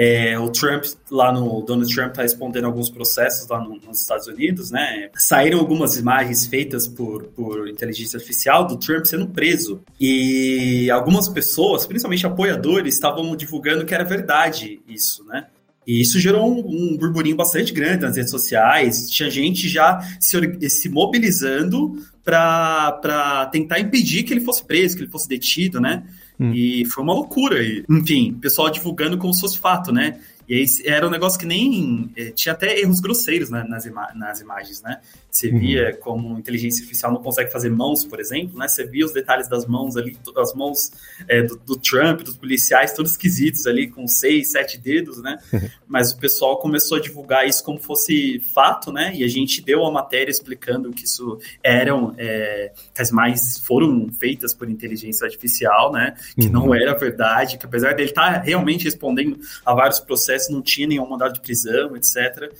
[0.00, 4.28] é, o Trump, lá no Donald Trump, está respondendo alguns processos lá no, nos Estados
[4.28, 5.10] Unidos, né?
[5.16, 9.82] Saíram algumas imagens feitas por, por inteligência artificial do Trump sendo preso.
[9.98, 15.46] E algumas pessoas, principalmente apoiadores, estavam divulgando que era verdade isso, né?
[15.84, 19.10] E isso gerou um, um, burburinho bastante grande nas redes sociais.
[19.10, 25.10] Tinha gente já se, se mobilizando para tentar impedir que ele fosse preso, que ele
[25.10, 26.04] fosse detido, né?
[26.40, 26.52] Hum.
[26.52, 27.62] E foi uma loucura.
[27.62, 30.20] E, enfim, pessoal divulgando como se fosse fato, né?
[30.48, 32.10] E aí era um negócio que nem.
[32.16, 35.00] Eh, tinha até erros grosseiros né, nas, ima nas imagens, né?
[35.30, 35.58] Você uhum.
[35.58, 38.66] via como inteligência artificial não consegue fazer mãos, por exemplo, né?
[38.66, 40.90] Você via os detalhes das mãos ali, as mãos
[41.28, 45.38] é, do, do, Trump, dos policiais, todos esquisitos ali, com seis, sete dedos, né?
[45.86, 49.12] Mas o pessoal começou a divulgar isso como fosse fato, né?
[49.14, 54.08] E a gente deu a matéria explicando que isso eram, é, que as imagens foram
[54.18, 56.14] feitas por inteligência artificial, né?
[56.40, 56.52] Que uhum.
[56.52, 60.86] não era verdade, que apesar dele estar tá realmente respondendo a vários processos, não tinha
[60.86, 62.50] nenhum mandado de prisão, etc.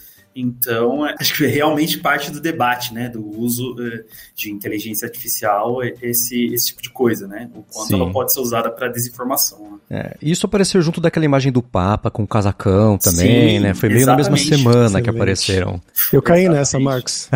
[0.40, 4.04] Então, é, acho que é realmente parte do debate, né, do uso uh,
[4.36, 7.94] de inteligência artificial, esse, esse tipo de coisa, né, o quanto Sim.
[8.00, 9.80] ela pode ser usada para desinformação.
[9.90, 9.98] Né?
[9.98, 13.88] É, isso apareceu junto daquela imagem do Papa com o casacão também, Sim, né, foi
[13.88, 15.02] meio na mesma semana excelente.
[15.02, 15.80] que apareceram.
[16.12, 16.58] Eu caí exatamente.
[16.58, 17.28] nessa, Marcos.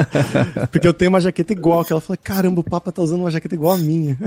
[0.70, 3.30] Porque eu tenho uma jaqueta igual, que ela falou, caramba, o Papa tá usando uma
[3.30, 4.18] jaqueta igual a minha.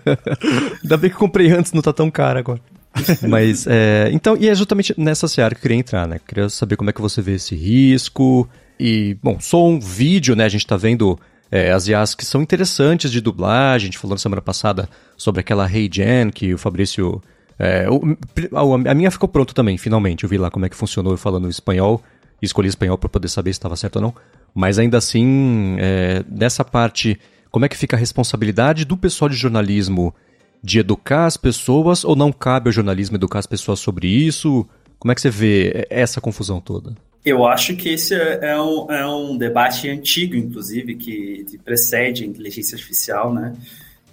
[0.82, 2.60] Ainda bem que eu comprei antes, não tá tão cara agora.
[3.28, 6.20] Mas, é, então, e é justamente nessa seara que eu queria entrar, né?
[6.26, 8.48] Queria saber como é que você vê esse risco.
[8.78, 10.44] E, bom, som, vídeo, né?
[10.44, 11.18] A gente tá vendo
[11.50, 13.86] é, as IAs que são interessantes de dublagem.
[13.86, 17.20] A gente falou na semana passada sobre aquela Hey Jen, que o Fabrício.
[17.58, 18.16] É, o,
[18.88, 20.24] a minha ficou pronta também, finalmente.
[20.24, 22.02] Eu vi lá como é que funcionou falando espanhol.
[22.42, 24.14] Escolhi espanhol para poder saber se estava certo ou não.
[24.54, 27.18] Mas ainda assim, é, nessa parte,
[27.50, 30.14] como é que fica a responsabilidade do pessoal de jornalismo
[30.64, 34.66] de educar as pessoas ou não cabe ao jornalismo educar as pessoas sobre isso?
[34.98, 36.96] Como é que você vê essa confusão toda?
[37.22, 42.26] Eu acho que esse é, é um, é um debate antigo, inclusive, que precede a
[42.26, 43.54] inteligência artificial, né?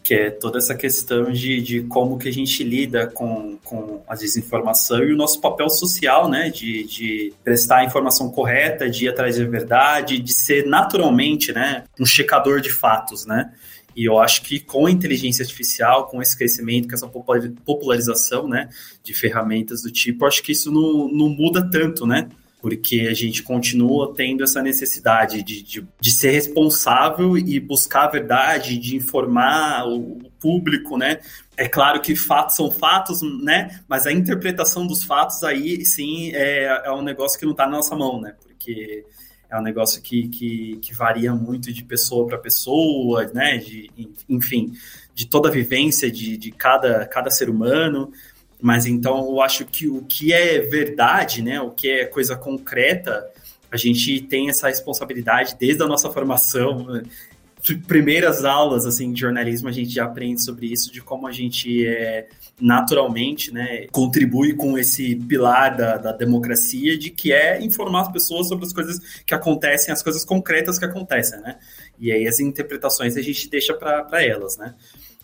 [0.03, 4.15] Que é toda essa questão de, de como que a gente lida com, com a
[4.15, 6.49] desinformação e o nosso papel social, né?
[6.49, 11.85] De, de prestar a informação correta, de ir atrás da verdade, de ser naturalmente, né?
[11.97, 13.51] Um checador de fatos, né?
[13.95, 18.69] E eu acho que com a inteligência artificial, com esse crescimento, com essa popularização né,
[19.04, 22.30] de ferramentas do tipo, acho que isso não, não muda tanto, né?
[22.62, 28.12] Porque a gente continua tendo essa necessidade de, de, de ser responsável e buscar a
[28.12, 31.19] verdade, de informar o, o público, né?
[31.58, 33.82] É claro que fatos são fatos, né?
[33.88, 37.77] Mas a interpretação dos fatos aí, sim, é, é um negócio que não está na
[37.77, 38.36] nossa mão, né?
[38.43, 39.06] Porque
[39.51, 43.57] é um negócio que, que, que varia muito de pessoa para pessoa, né?
[43.57, 43.91] De,
[44.29, 44.71] enfim,
[45.13, 48.11] de toda a vivência de, de cada, cada ser humano.
[48.61, 51.59] Mas então eu acho que o que é verdade, né?
[51.59, 53.27] O que é coisa concreta,
[53.69, 57.01] a gente tem essa responsabilidade desde a nossa formação.
[57.87, 61.85] Primeiras aulas assim, de jornalismo, a gente já aprende sobre isso, de como a gente
[61.85, 62.29] é
[62.62, 68.47] naturalmente, né, contribui com esse pilar da, da democracia, de que é informar as pessoas
[68.47, 71.58] sobre as coisas que acontecem, as coisas concretas que acontecem, né?
[72.00, 74.76] E aí as interpretações a gente deixa para elas, né?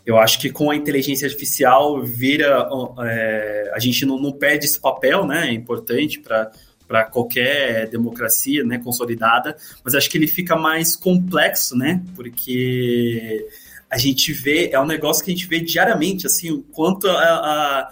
[0.05, 2.67] Eu acho que com a inteligência artificial vira.
[3.01, 5.49] É, a gente não, não perde esse papel, né?
[5.49, 6.51] É importante para
[6.87, 12.01] para qualquer democracia né, consolidada, mas acho que ele fica mais complexo, né?
[12.15, 13.45] Porque
[13.89, 17.13] a gente vê, é um negócio que a gente vê diariamente, assim, o quanto a,
[17.13, 17.89] a,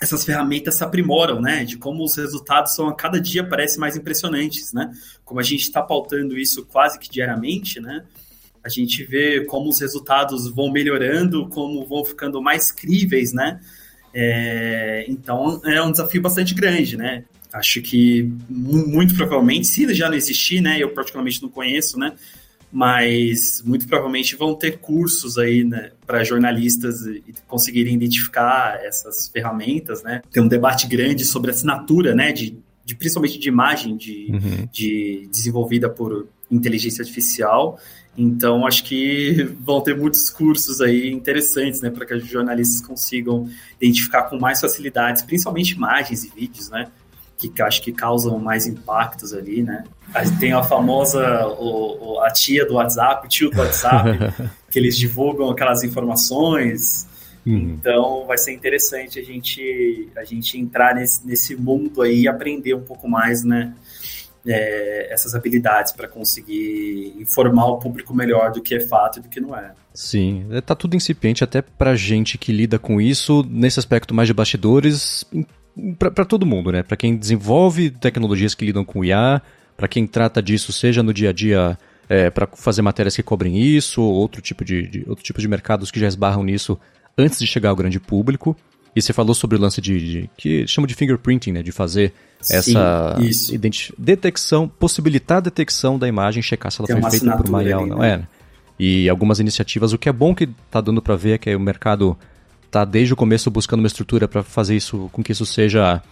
[0.00, 1.64] essas ferramentas se aprimoram, né?
[1.64, 4.92] De como os resultados são a cada dia parecem mais impressionantes, né?
[5.24, 8.04] Como a gente está pautando isso quase que diariamente, né?
[8.62, 13.60] A gente vê como os resultados vão melhorando, como vão ficando mais críveis, né?
[14.12, 17.24] É, então é um desafio bastante grande, né?
[17.52, 20.78] Acho que muito provavelmente, se já não existir, né?
[20.78, 22.14] Eu particularmente não conheço, né?
[22.70, 27.00] Mas muito provavelmente vão ter cursos aí né, para jornalistas
[27.46, 30.20] conseguirem identificar essas ferramentas, né?
[30.30, 32.32] Tem um debate grande sobre assinatura, né?
[32.32, 34.68] De, de principalmente de imagem de, uhum.
[34.70, 37.78] de desenvolvida por inteligência artificial.
[38.16, 43.48] Então, acho que vão ter muitos cursos aí interessantes, né, para que os jornalistas consigam
[43.80, 46.88] identificar com mais facilidades, principalmente imagens e vídeos, né,
[47.38, 49.84] que acho que causam mais impactos ali, né.
[50.40, 54.18] Tem a famosa, o, o, a tia do WhatsApp, o tio do WhatsApp,
[54.70, 57.06] que eles divulgam aquelas informações.
[57.46, 57.78] Uhum.
[57.78, 62.74] Então vai ser interessante a gente, a gente entrar nesse, nesse mundo aí e aprender
[62.74, 63.74] um pouco mais, né?
[64.46, 69.28] É, essas habilidades para conseguir informar o público melhor do que é fato e do
[69.28, 69.72] que não é.
[69.92, 74.26] Sim, é, tá tudo incipiente até para gente que lida com isso nesse aspecto mais
[74.26, 75.26] de bastidores,
[75.98, 76.82] para todo mundo, né?
[76.82, 79.42] Para quem desenvolve tecnologias que lidam com IA,
[79.76, 83.58] para quem trata disso, seja no dia a dia é, para fazer matérias que cobrem
[83.58, 86.78] isso, ou outro tipo de, de, outro tipo de mercados que já esbarram nisso
[87.16, 88.56] antes de chegar ao grande público.
[88.96, 92.12] E você falou sobre o lance de, de que chama de fingerprinting, né, de fazer
[92.40, 93.16] Sim, essa
[93.96, 97.78] detecção, possibilitar a detecção da imagem, checar se ela Tem foi feita por uma IA
[97.78, 97.98] ou não.
[97.98, 98.24] Né?
[98.24, 98.38] É.
[98.78, 101.60] E algumas iniciativas, o que é bom que está dando para ver é que o
[101.60, 102.16] mercado
[102.68, 106.02] está desde o começo buscando uma estrutura para fazer isso com que isso seja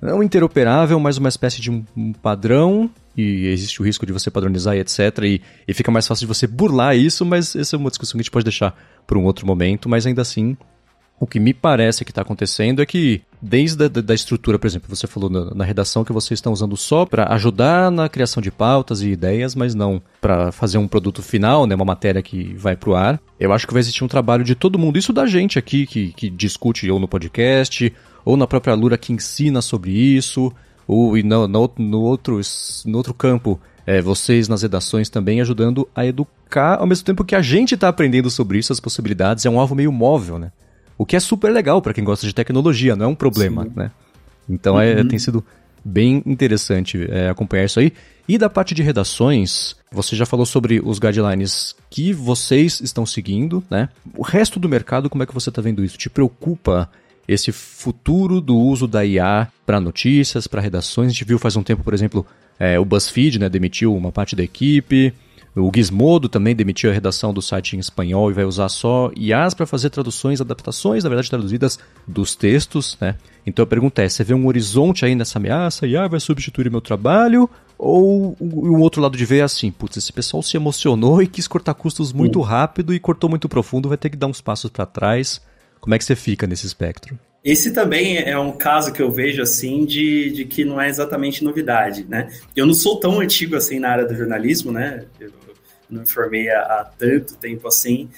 [0.00, 4.76] não interoperável, mas uma espécie de um, padrão e existe o risco de você padronizar
[4.76, 4.98] e etc.
[5.24, 8.20] E, e, fica mais fácil de você burlar isso, mas essa é uma discussão que
[8.20, 8.76] a gente pode deixar
[9.06, 10.56] para um outro momento, mas ainda assim.
[11.18, 14.94] O que me parece que está acontecendo é que, desde a da estrutura, por exemplo,
[14.94, 18.50] você falou na, na redação que vocês estão usando só para ajudar na criação de
[18.50, 22.76] pautas e ideias, mas não para fazer um produto final, né, uma matéria que vai
[22.76, 23.20] para o ar.
[23.38, 26.12] Eu acho que vai existir um trabalho de todo mundo, isso da gente aqui que,
[26.12, 27.92] que discute ou no podcast,
[28.24, 30.52] ou na própria Lura que ensina sobre isso,
[30.86, 32.40] ou no, no, no, outro,
[32.84, 37.36] no outro campo, é, vocês nas redações também ajudando a educar, ao mesmo tempo que
[37.36, 40.50] a gente está aprendendo sobre isso, as possibilidades, é um alvo meio móvel, né?
[40.98, 43.72] O que é super legal para quem gosta de tecnologia, não é um problema, Sim.
[43.76, 43.90] né?
[44.48, 45.00] Então é, uhum.
[45.00, 45.44] é, tem sido
[45.84, 47.92] bem interessante é, acompanhar isso aí.
[48.28, 53.62] E da parte de redações, você já falou sobre os guidelines que vocês estão seguindo,
[53.70, 53.88] né?
[54.16, 55.96] O resto do mercado, como é que você está vendo isso?
[55.96, 56.90] Te preocupa
[57.28, 61.08] esse futuro do uso da IA para notícias, para redações.
[61.08, 62.26] A gente viu faz um tempo, por exemplo,
[62.58, 65.14] é, o BuzzFeed né, demitiu uma parte da equipe.
[65.56, 69.54] O Gizmodo também demitiu a redação do site em espanhol e vai usar só IAs
[69.54, 73.16] para fazer traduções, adaptações, na verdade traduzidas dos textos, né?
[73.46, 75.86] Então a pergunta é, você vê um horizonte aí nessa ameaça?
[75.86, 77.48] IA vai substituir meu trabalho?
[77.78, 81.48] Ou o outro lado de ver é assim, putz, esse pessoal se emocionou e quis
[81.48, 84.84] cortar custos muito rápido e cortou muito profundo, vai ter que dar uns passos para
[84.84, 85.40] trás
[85.86, 87.16] como é que você fica nesse espectro?
[87.44, 91.44] Esse também é um caso que eu vejo assim de, de que não é exatamente
[91.44, 92.28] novidade, né?
[92.56, 95.04] Eu não sou tão antigo assim na área do jornalismo, né?
[95.20, 95.30] Eu
[95.90, 98.08] não me formei há, há tanto tempo assim,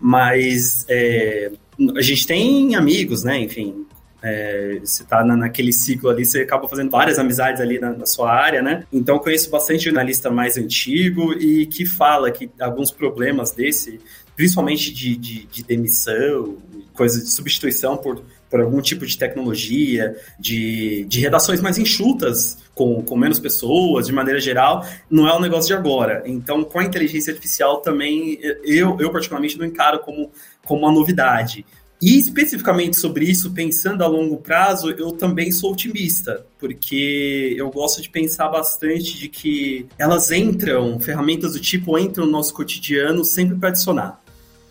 [0.00, 1.50] mas é,
[1.96, 3.38] a gente tem amigos, né?
[3.40, 3.86] Enfim,
[4.22, 8.06] é, você está na, naquele ciclo ali, você acaba fazendo várias amizades ali na, na,
[8.06, 8.84] sua área, né?
[8.92, 14.00] Então, conheço bastante jornalista mais antigo e que fala que alguns problemas desse,
[14.34, 16.56] principalmente de, de, de demissão,
[16.92, 23.02] coisa de substituição por, por algum tipo de tecnologia, de, de redações mais enxutas, com,
[23.02, 26.22] com menos pessoas, de maneira geral, não é um negócio de agora.
[26.26, 30.30] Então, com a inteligência artificial também, eu, eu particularmente não encaro como,
[30.64, 31.64] como uma novidade.
[32.00, 38.02] E especificamente sobre isso, pensando a longo prazo, eu também sou otimista, porque eu gosto
[38.02, 43.56] de pensar bastante de que elas entram, ferramentas do tipo entram no nosso cotidiano sempre
[43.56, 44.22] para adicionar.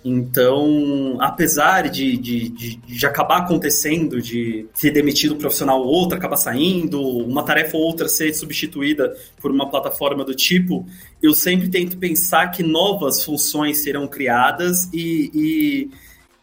[0.08, 6.16] Então, apesar de, de, de, de, acabar acontecendo, de ser demitido um profissional ou outro,
[6.16, 10.86] acabar saindo, uma tarefa ou outra ser substituída por uma plataforma do tipo,
[11.24, 15.92] eu sempre tento pensar que novas funções serão criadas e, e,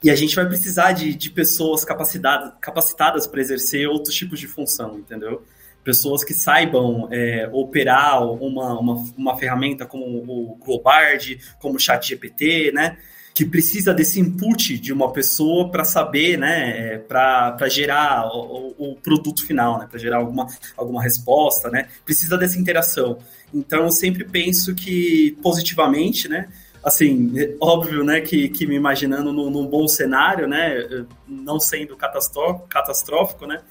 [0.03, 4.49] e a gente vai precisar de, de pessoas capacitadas, capacitadas para exercer outros tipos de
[4.49, 5.41] função, entendeu?
[5.85, 12.73] pessoas que saibam é, operar uma, uma, uma ferramenta como o Globard, como o ChatGPT,
[12.73, 12.99] né?
[13.35, 19.47] Que precisa desse input de uma pessoa para saber, né, para gerar o, o, produto
[19.47, 23.19] final, né, para gerar alguma, alguma resposta, né, precisa dessa interação.
[23.53, 26.49] Então, eu sempre penso que positivamente, né,
[26.85, 32.67] assim, óbvio, né, que, que me imaginando num, num bom cenário, né, não sendo catastrófico,
[32.69, 33.63] catastrófico, né,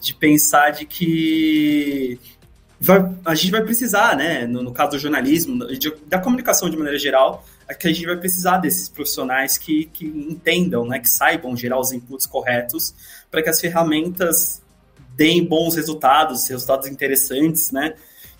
[0.00, 2.20] de pensar de que
[2.80, 6.76] vai, a gente vai precisar, né, no, no caso do jornalismo, de, da comunicação de
[6.76, 11.08] maneira geral, é que a gente vai precisar desses profissionais que, que entendam, né, que
[11.08, 12.94] saibam gerar os inputs corretos
[13.30, 14.62] para que as ferramentas
[15.14, 17.94] deem bons resultados, resultados interessantes, né,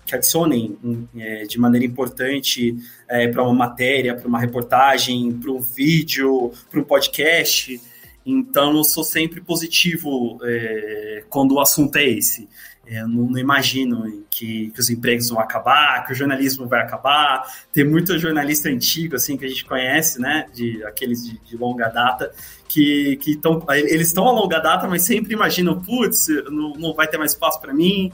[0.05, 2.75] que adicionem é, de maneira importante
[3.07, 7.79] é, para uma matéria, para uma reportagem, para um vídeo, para um podcast.
[8.25, 12.49] Então, eu sou sempre positivo é, quando o assunto é esse.
[12.91, 17.43] É, não, não, imagino que, que, os empregos vão acabar, que o jornalismo vai acabar.
[17.71, 20.47] Tem muito jornalista antigo, assim, que a gente conhece, né?
[20.51, 22.31] De, aqueles de, de longa data,
[22.67, 27.07] que, que tão, eles estão a longa data, mas sempre imaginam, putz, não, não vai
[27.07, 28.11] ter mais espaço para mim.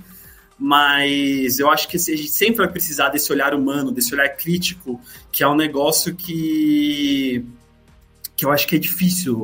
[0.60, 5.00] Mas eu acho que a gente sempre vai precisar desse olhar humano, desse olhar crítico,
[5.32, 7.46] que é um negócio que
[8.36, 9.44] que eu acho que é difícil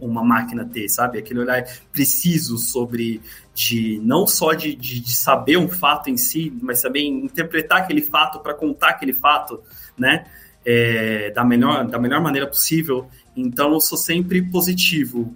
[0.00, 1.18] uma máquina ter, sabe?
[1.18, 3.20] Aquele olhar preciso sobre
[3.54, 8.02] de não só de, de, de saber um fato em si, mas saber interpretar aquele
[8.02, 9.62] fato para contar aquele fato,
[9.96, 10.26] né?
[10.64, 13.08] É, da, melhor, da melhor maneira possível.
[13.36, 15.34] Então, eu sou sempre positivo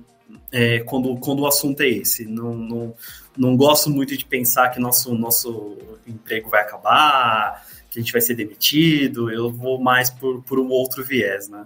[0.50, 2.26] é, quando, quando o assunto é esse.
[2.26, 2.94] Não, não,
[3.36, 8.20] não gosto muito de pensar que nosso, nosso emprego vai acabar, que a gente vai
[8.20, 9.30] ser demitido.
[9.30, 11.64] Eu vou mais por, por um outro viés, né?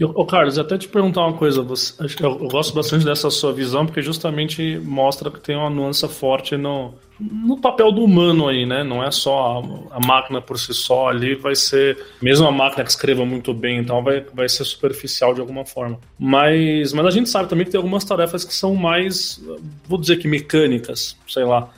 [0.00, 1.62] Ô, Carlos, até te perguntar uma coisa.
[1.62, 6.06] Você, eu, eu, gosto bastante dessa sua visão, porque justamente mostra que tem uma nuance
[6.08, 8.84] forte no, no papel do humano aí, né?
[8.84, 11.98] Não é só a, a, máquina por si só ali, vai ser.
[12.22, 15.98] Mesmo a máquina que escreva muito bem, então vai, vai ser superficial de alguma forma.
[16.18, 19.42] Mas, mas a gente sabe também que tem algumas tarefas que são mais,
[19.86, 21.70] vou dizer que mecânicas, sei lá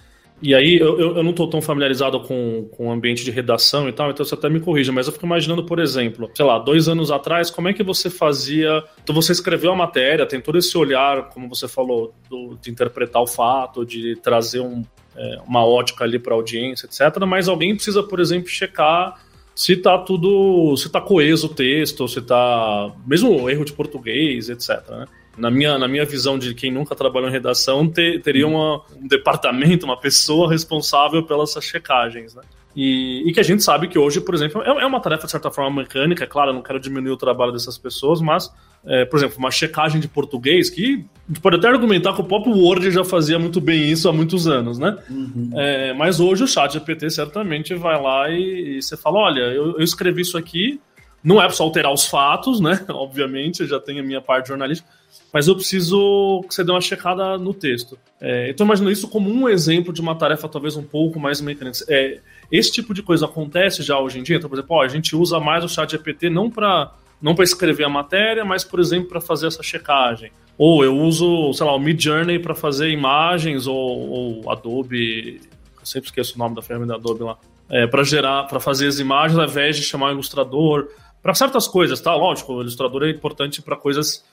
[0.43, 3.93] E aí, eu, eu não estou tão familiarizado com, com o ambiente de redação e
[3.93, 6.89] tal, então você até me corrija, mas eu fico imaginando, por exemplo, sei lá, dois
[6.89, 8.83] anos atrás, como é que você fazia.
[9.03, 13.21] Então, você escreveu a matéria, tem todo esse olhar, como você falou, do, de interpretar
[13.21, 14.83] o fato, de trazer um,
[15.15, 17.23] é, uma ótica ali para a audiência, etc.
[17.27, 19.21] Mas alguém precisa, por exemplo, checar
[19.55, 20.75] se tá tudo.
[20.77, 22.93] se tá coeso o texto, se tá.
[23.07, 24.89] mesmo erro de português, etc.
[24.89, 25.07] Né?
[25.41, 29.09] Na minha, na minha visão de quem nunca trabalhou em redação, ter, teria uma, um
[29.09, 32.43] departamento, uma pessoa responsável pelas checagens, né?
[32.75, 35.33] E, e, que a gente sabe que hoje, por exemplo, é, é, uma tarefa de
[35.33, 38.53] certa forma mecânica, é claro, eu não quero diminuir o trabalho dessas pessoas, mas,
[38.85, 42.25] é, por exemplo, uma checagem de português, que a gente pode até argumentar que o
[42.25, 44.97] próprio Word já fazia muito bem isso há muitos anos, né?
[45.11, 45.51] Uhum.
[45.57, 49.73] É, mas hoje o chat GPT certamente vai lá e, e você fala, olha, eu,
[49.73, 50.81] eu escrevi isso aqui,
[51.23, 52.85] não é só alterar os fatos, né?
[52.89, 54.89] Obviamente, eu já tenho a minha parte jornalística,
[55.33, 57.99] mas eu preciso que você dê uma checada no texto.
[58.21, 61.79] É, então, imagino isso como um exemplo de uma tarefa talvez um pouco mais mecânica.
[61.89, 64.37] É, esse tipo de coisa acontece já hoje em dia.
[64.37, 67.45] Então, por exemplo, ó, a gente usa mais o chat GPT não para não para
[67.45, 70.33] escrever a matéria, mas, por exemplo, para fazer essa checagem.
[70.57, 75.41] Ou eu uso, sei lá, o Mid Journey para fazer imagens, ou, ou, Adobe.
[75.79, 77.39] Eu sempre esqueço o nome da ferramenta Adobe lá.
[77.69, 80.89] É, para gerar, para fazer as imagens, ao invés de chamar o ilustrador.
[81.23, 82.15] Para certas coisas, tá?
[82.15, 84.25] Lógico, o ilustrador é importante para coisas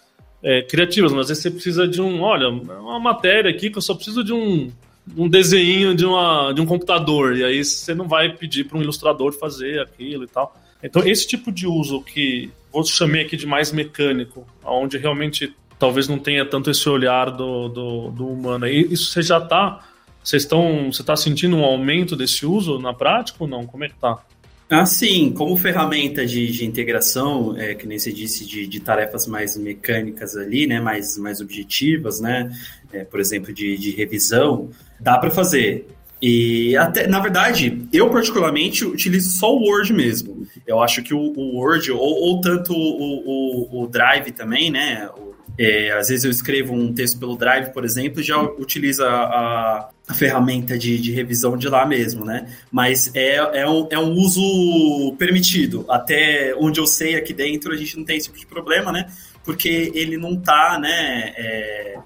[0.42, 3.82] é, criativas, mas às vezes você precisa de um, olha, uma matéria aqui que eu
[3.82, 4.72] só preciso de um,
[5.16, 8.82] um desenho de, uma, de um computador, e aí você não vai pedir para um
[8.82, 10.56] ilustrador fazer aquilo e tal.
[10.84, 16.08] Então, esse tipo de uso que vou chamar aqui de mais mecânico, onde realmente talvez
[16.08, 19.84] não tenha tanto esse olhar do, do, do humano, e isso você já está.
[20.24, 20.92] Vocês estão.
[20.92, 23.66] Você está sentindo um aumento desse uso na prática ou não?
[23.66, 24.18] Como é que tá?
[24.70, 29.26] Ah, sim, como ferramenta de, de integração, é, que nem você disse, de, de, tarefas
[29.26, 32.51] mais mecânicas ali, né, mais, mais objetivas, né,
[32.91, 35.88] é, por exemplo, de, de revisão, dá para fazer.
[36.22, 40.45] E até, na verdade, eu particularmente utilizo só o Word mesmo.
[40.65, 45.09] Eu acho que o, o Word, ou, ou tanto o, o, o, Drive também, né,
[45.58, 50.14] é, às vezes eu escrevo um texto pelo Drive, por exemplo, já utiliza a, a
[50.14, 52.47] ferramenta de, de, revisão de lá mesmo, né?
[52.72, 55.84] Mas é, é, um, é um uso permitido.
[55.89, 59.12] Até onde eu sei aqui dentro, a gente não tem esse tipo de problema, né?
[59.43, 61.34] Porque ele não está, né?
[61.36, 61.97] É,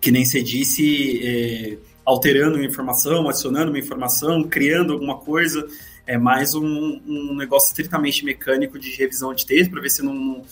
[0.00, 5.66] que nem você disse, é, alterando uma informação, adicionando uma informação, criando alguma coisa.
[6.06, 10.44] É mais um, um negócio estritamente mecânico de revisão de texto para ver se não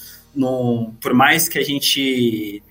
[1.01, 2.63] por mais que a gente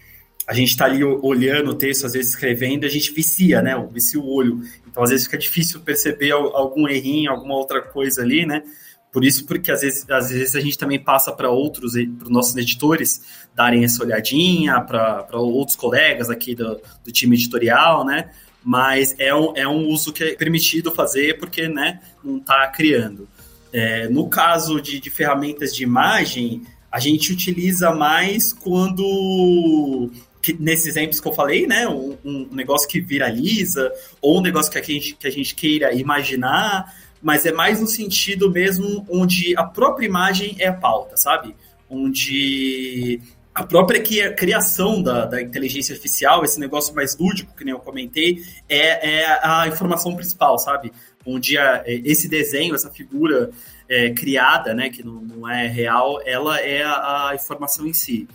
[0.47, 3.76] a gente está ali olhando o texto, às vezes escrevendo, a gente vicia, né?
[3.91, 4.64] Vicia o olho.
[4.88, 8.64] Então, às vezes fica difícil perceber algum errinho, alguma outra coisa ali, né?
[9.12, 12.32] Por isso, porque às vezes, às vezes a gente também passa para outros, para os
[12.32, 13.22] nossos editores
[13.55, 18.32] darem essa olhadinha, para outros colegas aqui do, do time editorial, né?
[18.64, 23.28] Mas é um, é um uso que é permitido fazer porque né, não está criando.
[23.72, 30.09] É, no caso de, de ferramentas de imagem, a gente utiliza mais quando
[30.41, 34.71] que, nesses exemplos que eu falei, né, um, um, negócio que viraliza, ou um negócio
[34.71, 39.55] que a, gente, que a gente queira imaginar, mas é mais no sentido mesmo onde
[39.57, 41.55] a própria imagem é a pauta, sabe?
[41.89, 43.19] Onde
[43.53, 44.01] a própria
[44.33, 49.39] criação da, da inteligência artificial, esse negócio mais lúdico, que nem eu comentei, é, é
[49.43, 50.93] a informação principal, sabe?
[51.25, 53.49] Onde a, esse desenho, essa figura
[53.89, 58.27] é, criada, né, que não, não, é real, ela é a, informação em si.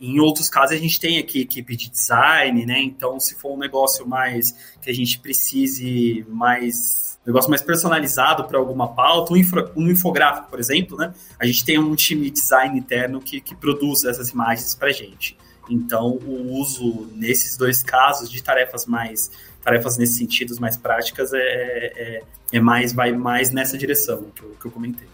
[0.00, 2.80] Em outros casos, a gente tem aqui equipe de design, né?
[2.82, 8.44] Então, se for um negócio mais que a gente precise mais um negócio mais personalizado
[8.44, 11.14] para alguma pauta, um, infra, um, infográfico, por exemplo, né?
[11.38, 14.92] A gente tem um time de design interno que, que produz essas imagens para a
[14.92, 15.38] gente.
[15.70, 19.30] Então, o uso nesses dois casos de tarefas mais
[19.62, 22.22] tarefas nesse sentido mais práticas é, é,
[22.52, 25.11] é, mais vai mais nessa direção que eu, que eu comentei.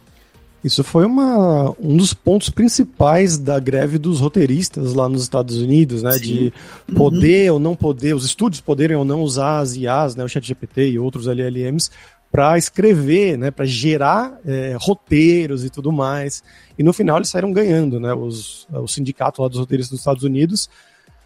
[0.63, 6.03] Isso foi uma, um dos pontos principais da greve dos roteiristas lá nos Estados Unidos,
[6.03, 6.13] né?
[6.13, 6.21] Sim.
[6.21, 6.53] De
[6.95, 7.55] poder uhum.
[7.55, 10.25] ou não poder, os estúdios poderem ou não usar as IAs, né?
[10.25, 11.91] O ChatGPT e outros LLMs
[12.31, 13.53] para escrever, né?
[13.53, 16.43] Para gerar é, roteiros e tudo mais.
[16.77, 18.13] E no final eles saíram ganhando, né?
[18.13, 20.69] Os, o sindicato lá dos roteiristas dos Estados Unidos,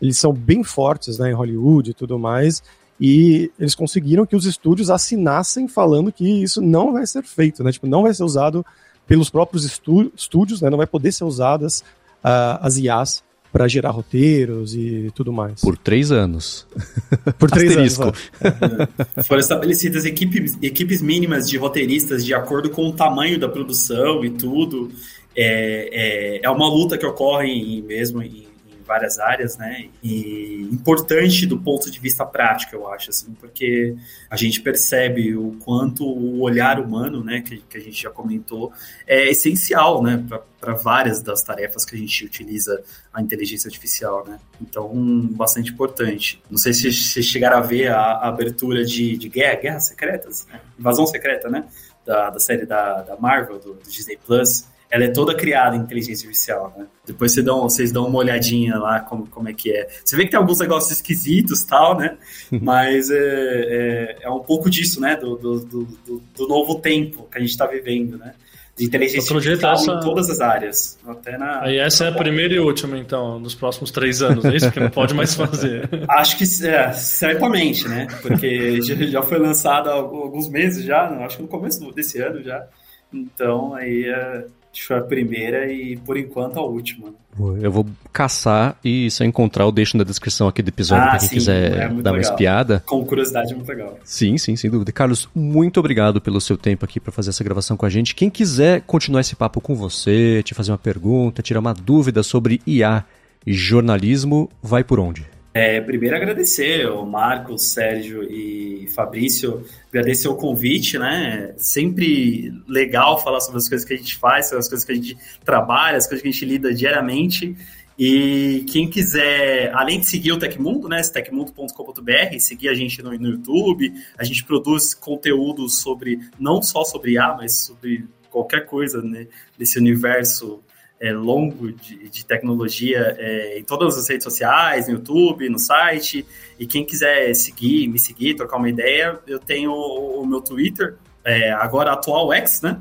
[0.00, 1.30] eles são bem fortes, né?
[1.30, 2.62] Em Hollywood e tudo mais
[3.04, 7.72] e eles conseguiram que os estúdios assinassem falando que isso não vai ser feito, né?
[7.72, 8.64] Tipo, não vai ser usado
[9.06, 10.70] pelos próprios estúdios, né?
[10.70, 11.80] Não vai poder ser usadas
[12.24, 13.22] uh, as IAs
[13.52, 15.60] para gerar roteiros e tudo mais.
[15.60, 16.66] Por três anos.
[17.38, 18.30] Por três anos.
[18.40, 19.22] É.
[19.24, 24.30] Foram estabelecidas equipes, equipes mínimas de roteiristas de acordo com o tamanho da produção e
[24.30, 24.90] tudo.
[25.36, 28.46] É, é, é uma luta que ocorre em, mesmo em
[28.82, 29.88] várias áreas, né?
[30.02, 33.96] E importante do ponto de vista prático, eu acho, assim, porque
[34.30, 38.72] a gente percebe o quanto o olhar humano, né, que, que a gente já comentou,
[39.06, 40.24] é essencial, né,
[40.60, 44.38] para várias das tarefas que a gente utiliza a inteligência artificial, né?
[44.60, 44.90] Então,
[45.32, 46.40] bastante importante.
[46.48, 50.46] Não sei se vocês chegaram a ver a, a abertura de, de Guerra, Guerras Secretas,
[50.46, 50.60] né?
[50.78, 51.64] Invasão Secreta, né?
[52.06, 55.80] Da, da série da, da Marvel, do, do Disney Plus ela é toda criada em
[55.80, 56.86] inteligência artificial, né?
[57.06, 59.88] Depois vocês dão, vocês dão uma olhadinha lá como, como é que é.
[60.04, 62.18] Você vê que tem alguns negócios esquisitos tal, né?
[62.50, 65.16] Mas é, é, é um pouco disso, né?
[65.16, 68.34] Do, do, do, do, novo tempo que a gente está vivendo, né?
[68.76, 69.92] De inteligência artificial essa...
[69.92, 70.98] em todas as áreas.
[71.06, 71.62] Até na...
[71.62, 74.70] Aí essa é a primeira e última, então, nos próximos três anos, é isso?
[74.70, 75.88] Que não pode mais fazer.
[76.06, 78.08] Acho que é, certamente, né?
[78.20, 82.66] Porque já foi lançada há alguns meses já, acho que no começo desse ano já.
[83.12, 84.46] Então, aí é,
[84.80, 87.12] foi a primeira e, por enquanto, a última.
[87.60, 91.10] Eu vou caçar e se eu encontrar, eu deixo na descrição aqui do episódio ah,
[91.10, 92.82] para quem sim, quiser é dar uma espiada.
[92.86, 93.98] Com curiosidade, é muito legal.
[94.04, 94.92] Sim, sim, sem dúvida.
[94.92, 98.14] Carlos, muito obrigado pelo seu tempo aqui para fazer essa gravação com a gente.
[98.14, 102.60] Quem quiser continuar esse papo com você, te fazer uma pergunta, tirar uma dúvida sobre
[102.66, 103.04] IA
[103.46, 105.26] e jornalismo, vai por onde?
[105.54, 111.52] É, primeiro agradecer o Marcos, Sérgio e Fabrício, agradecer o convite, né?
[111.58, 114.94] Sempre legal falar sobre as coisas que a gente faz, sobre as coisas que a
[114.94, 117.54] gente trabalha, as coisas que a gente lida diariamente.
[117.98, 123.28] E quem quiser, além de seguir o Tecmundo, né, tecmundo.com.br, seguir a gente no, no
[123.28, 129.26] YouTube, a gente produz conteúdo sobre, não só sobre IA, mas sobre qualquer coisa né,
[129.58, 130.62] desse universo
[131.02, 136.24] é, longo de, de tecnologia é, em todas as redes sociais, no YouTube, no site.
[136.60, 140.94] E quem quiser seguir, me seguir, trocar uma ideia, eu tenho o, o meu Twitter,
[141.24, 142.78] é, agora atual X, né?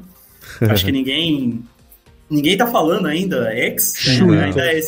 [0.70, 1.64] Acho que ninguém
[2.30, 4.46] ninguém tá falando ainda X, né?
[4.46, 4.80] ainda é,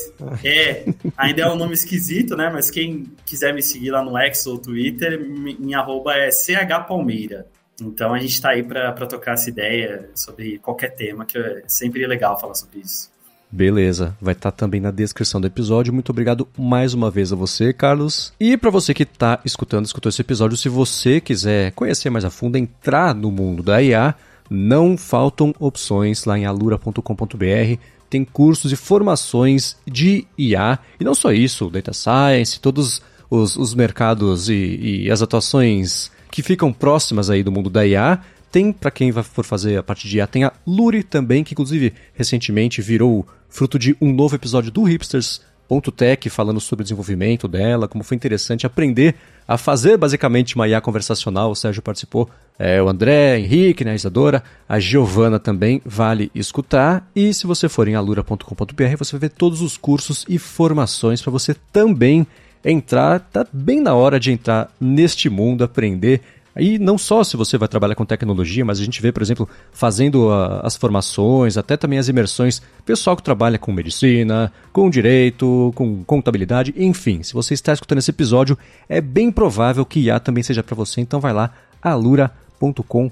[0.45, 0.85] é,
[1.17, 2.51] ainda é um nome esquisito, né?
[2.53, 7.47] Mas quem quiser me seguir lá no X ou Twitter, minha arroba é chpalmeira.
[7.81, 12.05] Então a gente está aí para trocar essa ideia sobre qualquer tema, que é sempre
[12.05, 13.12] legal falar sobre isso.
[13.55, 15.93] Beleza, vai estar tá também na descrição do episódio.
[15.93, 18.33] Muito obrigado mais uma vez a você, Carlos.
[18.39, 22.31] E para você que está escutando, escutou esse episódio, se você quiser conhecer mais a
[22.31, 24.15] fundo, entrar no mundo da IA,
[24.49, 27.79] não faltam opções lá em alura.com.br.
[28.09, 30.79] Tem cursos e formações de IA.
[30.99, 36.41] E não só isso, Data Science, todos os, os mercados e, e as atuações que
[36.41, 38.19] ficam próximas aí do mundo da IA
[38.53, 41.91] tem, para quem for fazer a parte de IA, tem a Luri também, que inclusive
[42.13, 48.03] recentemente virou fruto de um novo episódio do Hipsters.tech, falando sobre o desenvolvimento dela, como
[48.03, 49.15] foi interessante aprender
[49.47, 51.49] a fazer basicamente uma IA conversacional.
[51.49, 52.29] O Sérgio participou,
[52.59, 57.09] é, o André, Henrique, né, a Isadora, a Giovana também, vale escutar.
[57.15, 61.31] E se você for em alura.com.br, você vai ver todos os cursos e formações para
[61.31, 62.27] você também
[62.63, 63.19] entrar.
[63.19, 66.21] Tá bem na hora de entrar neste mundo, aprender
[66.55, 69.49] Aí não só se você vai trabalhar com tecnologia, mas a gente vê, por exemplo,
[69.71, 75.71] fazendo a, as formações, até também as imersões, pessoal que trabalha com medicina, com direito,
[75.75, 77.23] com contabilidade, enfim.
[77.23, 81.01] Se você está escutando esse episódio, é bem provável que IA também seja para você,
[81.01, 81.51] então vai lá,
[81.81, 83.09] alura.com.br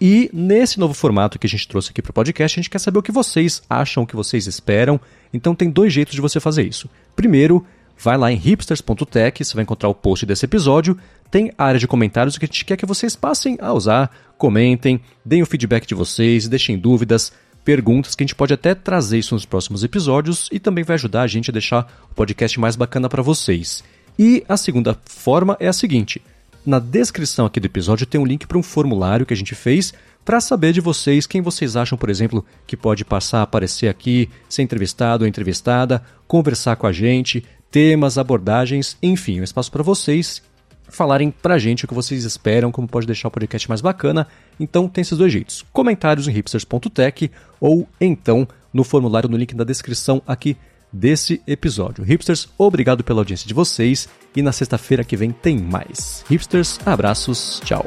[0.00, 2.80] e nesse novo formato que a gente trouxe aqui para o podcast, a gente quer
[2.80, 5.00] saber o que vocês acham, o que vocês esperam.
[5.32, 6.90] Então tem dois jeitos de você fazer isso.
[7.14, 7.64] Primeiro,
[7.96, 10.98] vai lá em hipsters.tech, você vai encontrar o post desse episódio
[11.32, 15.00] tem a área de comentários que a gente quer que vocês passem a usar, comentem,
[15.24, 17.32] deem o feedback de vocês, deixem dúvidas,
[17.64, 21.22] perguntas, que a gente pode até trazer isso nos próximos episódios e também vai ajudar
[21.22, 23.82] a gente a deixar o podcast mais bacana para vocês.
[24.18, 26.20] E a segunda forma é a seguinte:
[26.66, 29.94] na descrição aqui do episódio tem um link para um formulário que a gente fez
[30.26, 34.28] para saber de vocês quem vocês acham, por exemplo, que pode passar a aparecer aqui,
[34.50, 40.42] ser entrevistado ou entrevistada, conversar com a gente, temas, abordagens, enfim, um espaço para vocês
[40.92, 44.26] falarem pra gente o que vocês esperam, como pode deixar o podcast mais bacana.
[44.60, 47.30] Então tem esses dois jeitos: comentários em hipsters.tech
[47.60, 50.56] ou então no formulário no link da descrição aqui
[50.92, 52.04] desse episódio.
[52.04, 56.24] Hipsters, obrigado pela audiência de vocês e na sexta-feira que vem tem mais.
[56.28, 57.86] Hipsters, abraços, tchau.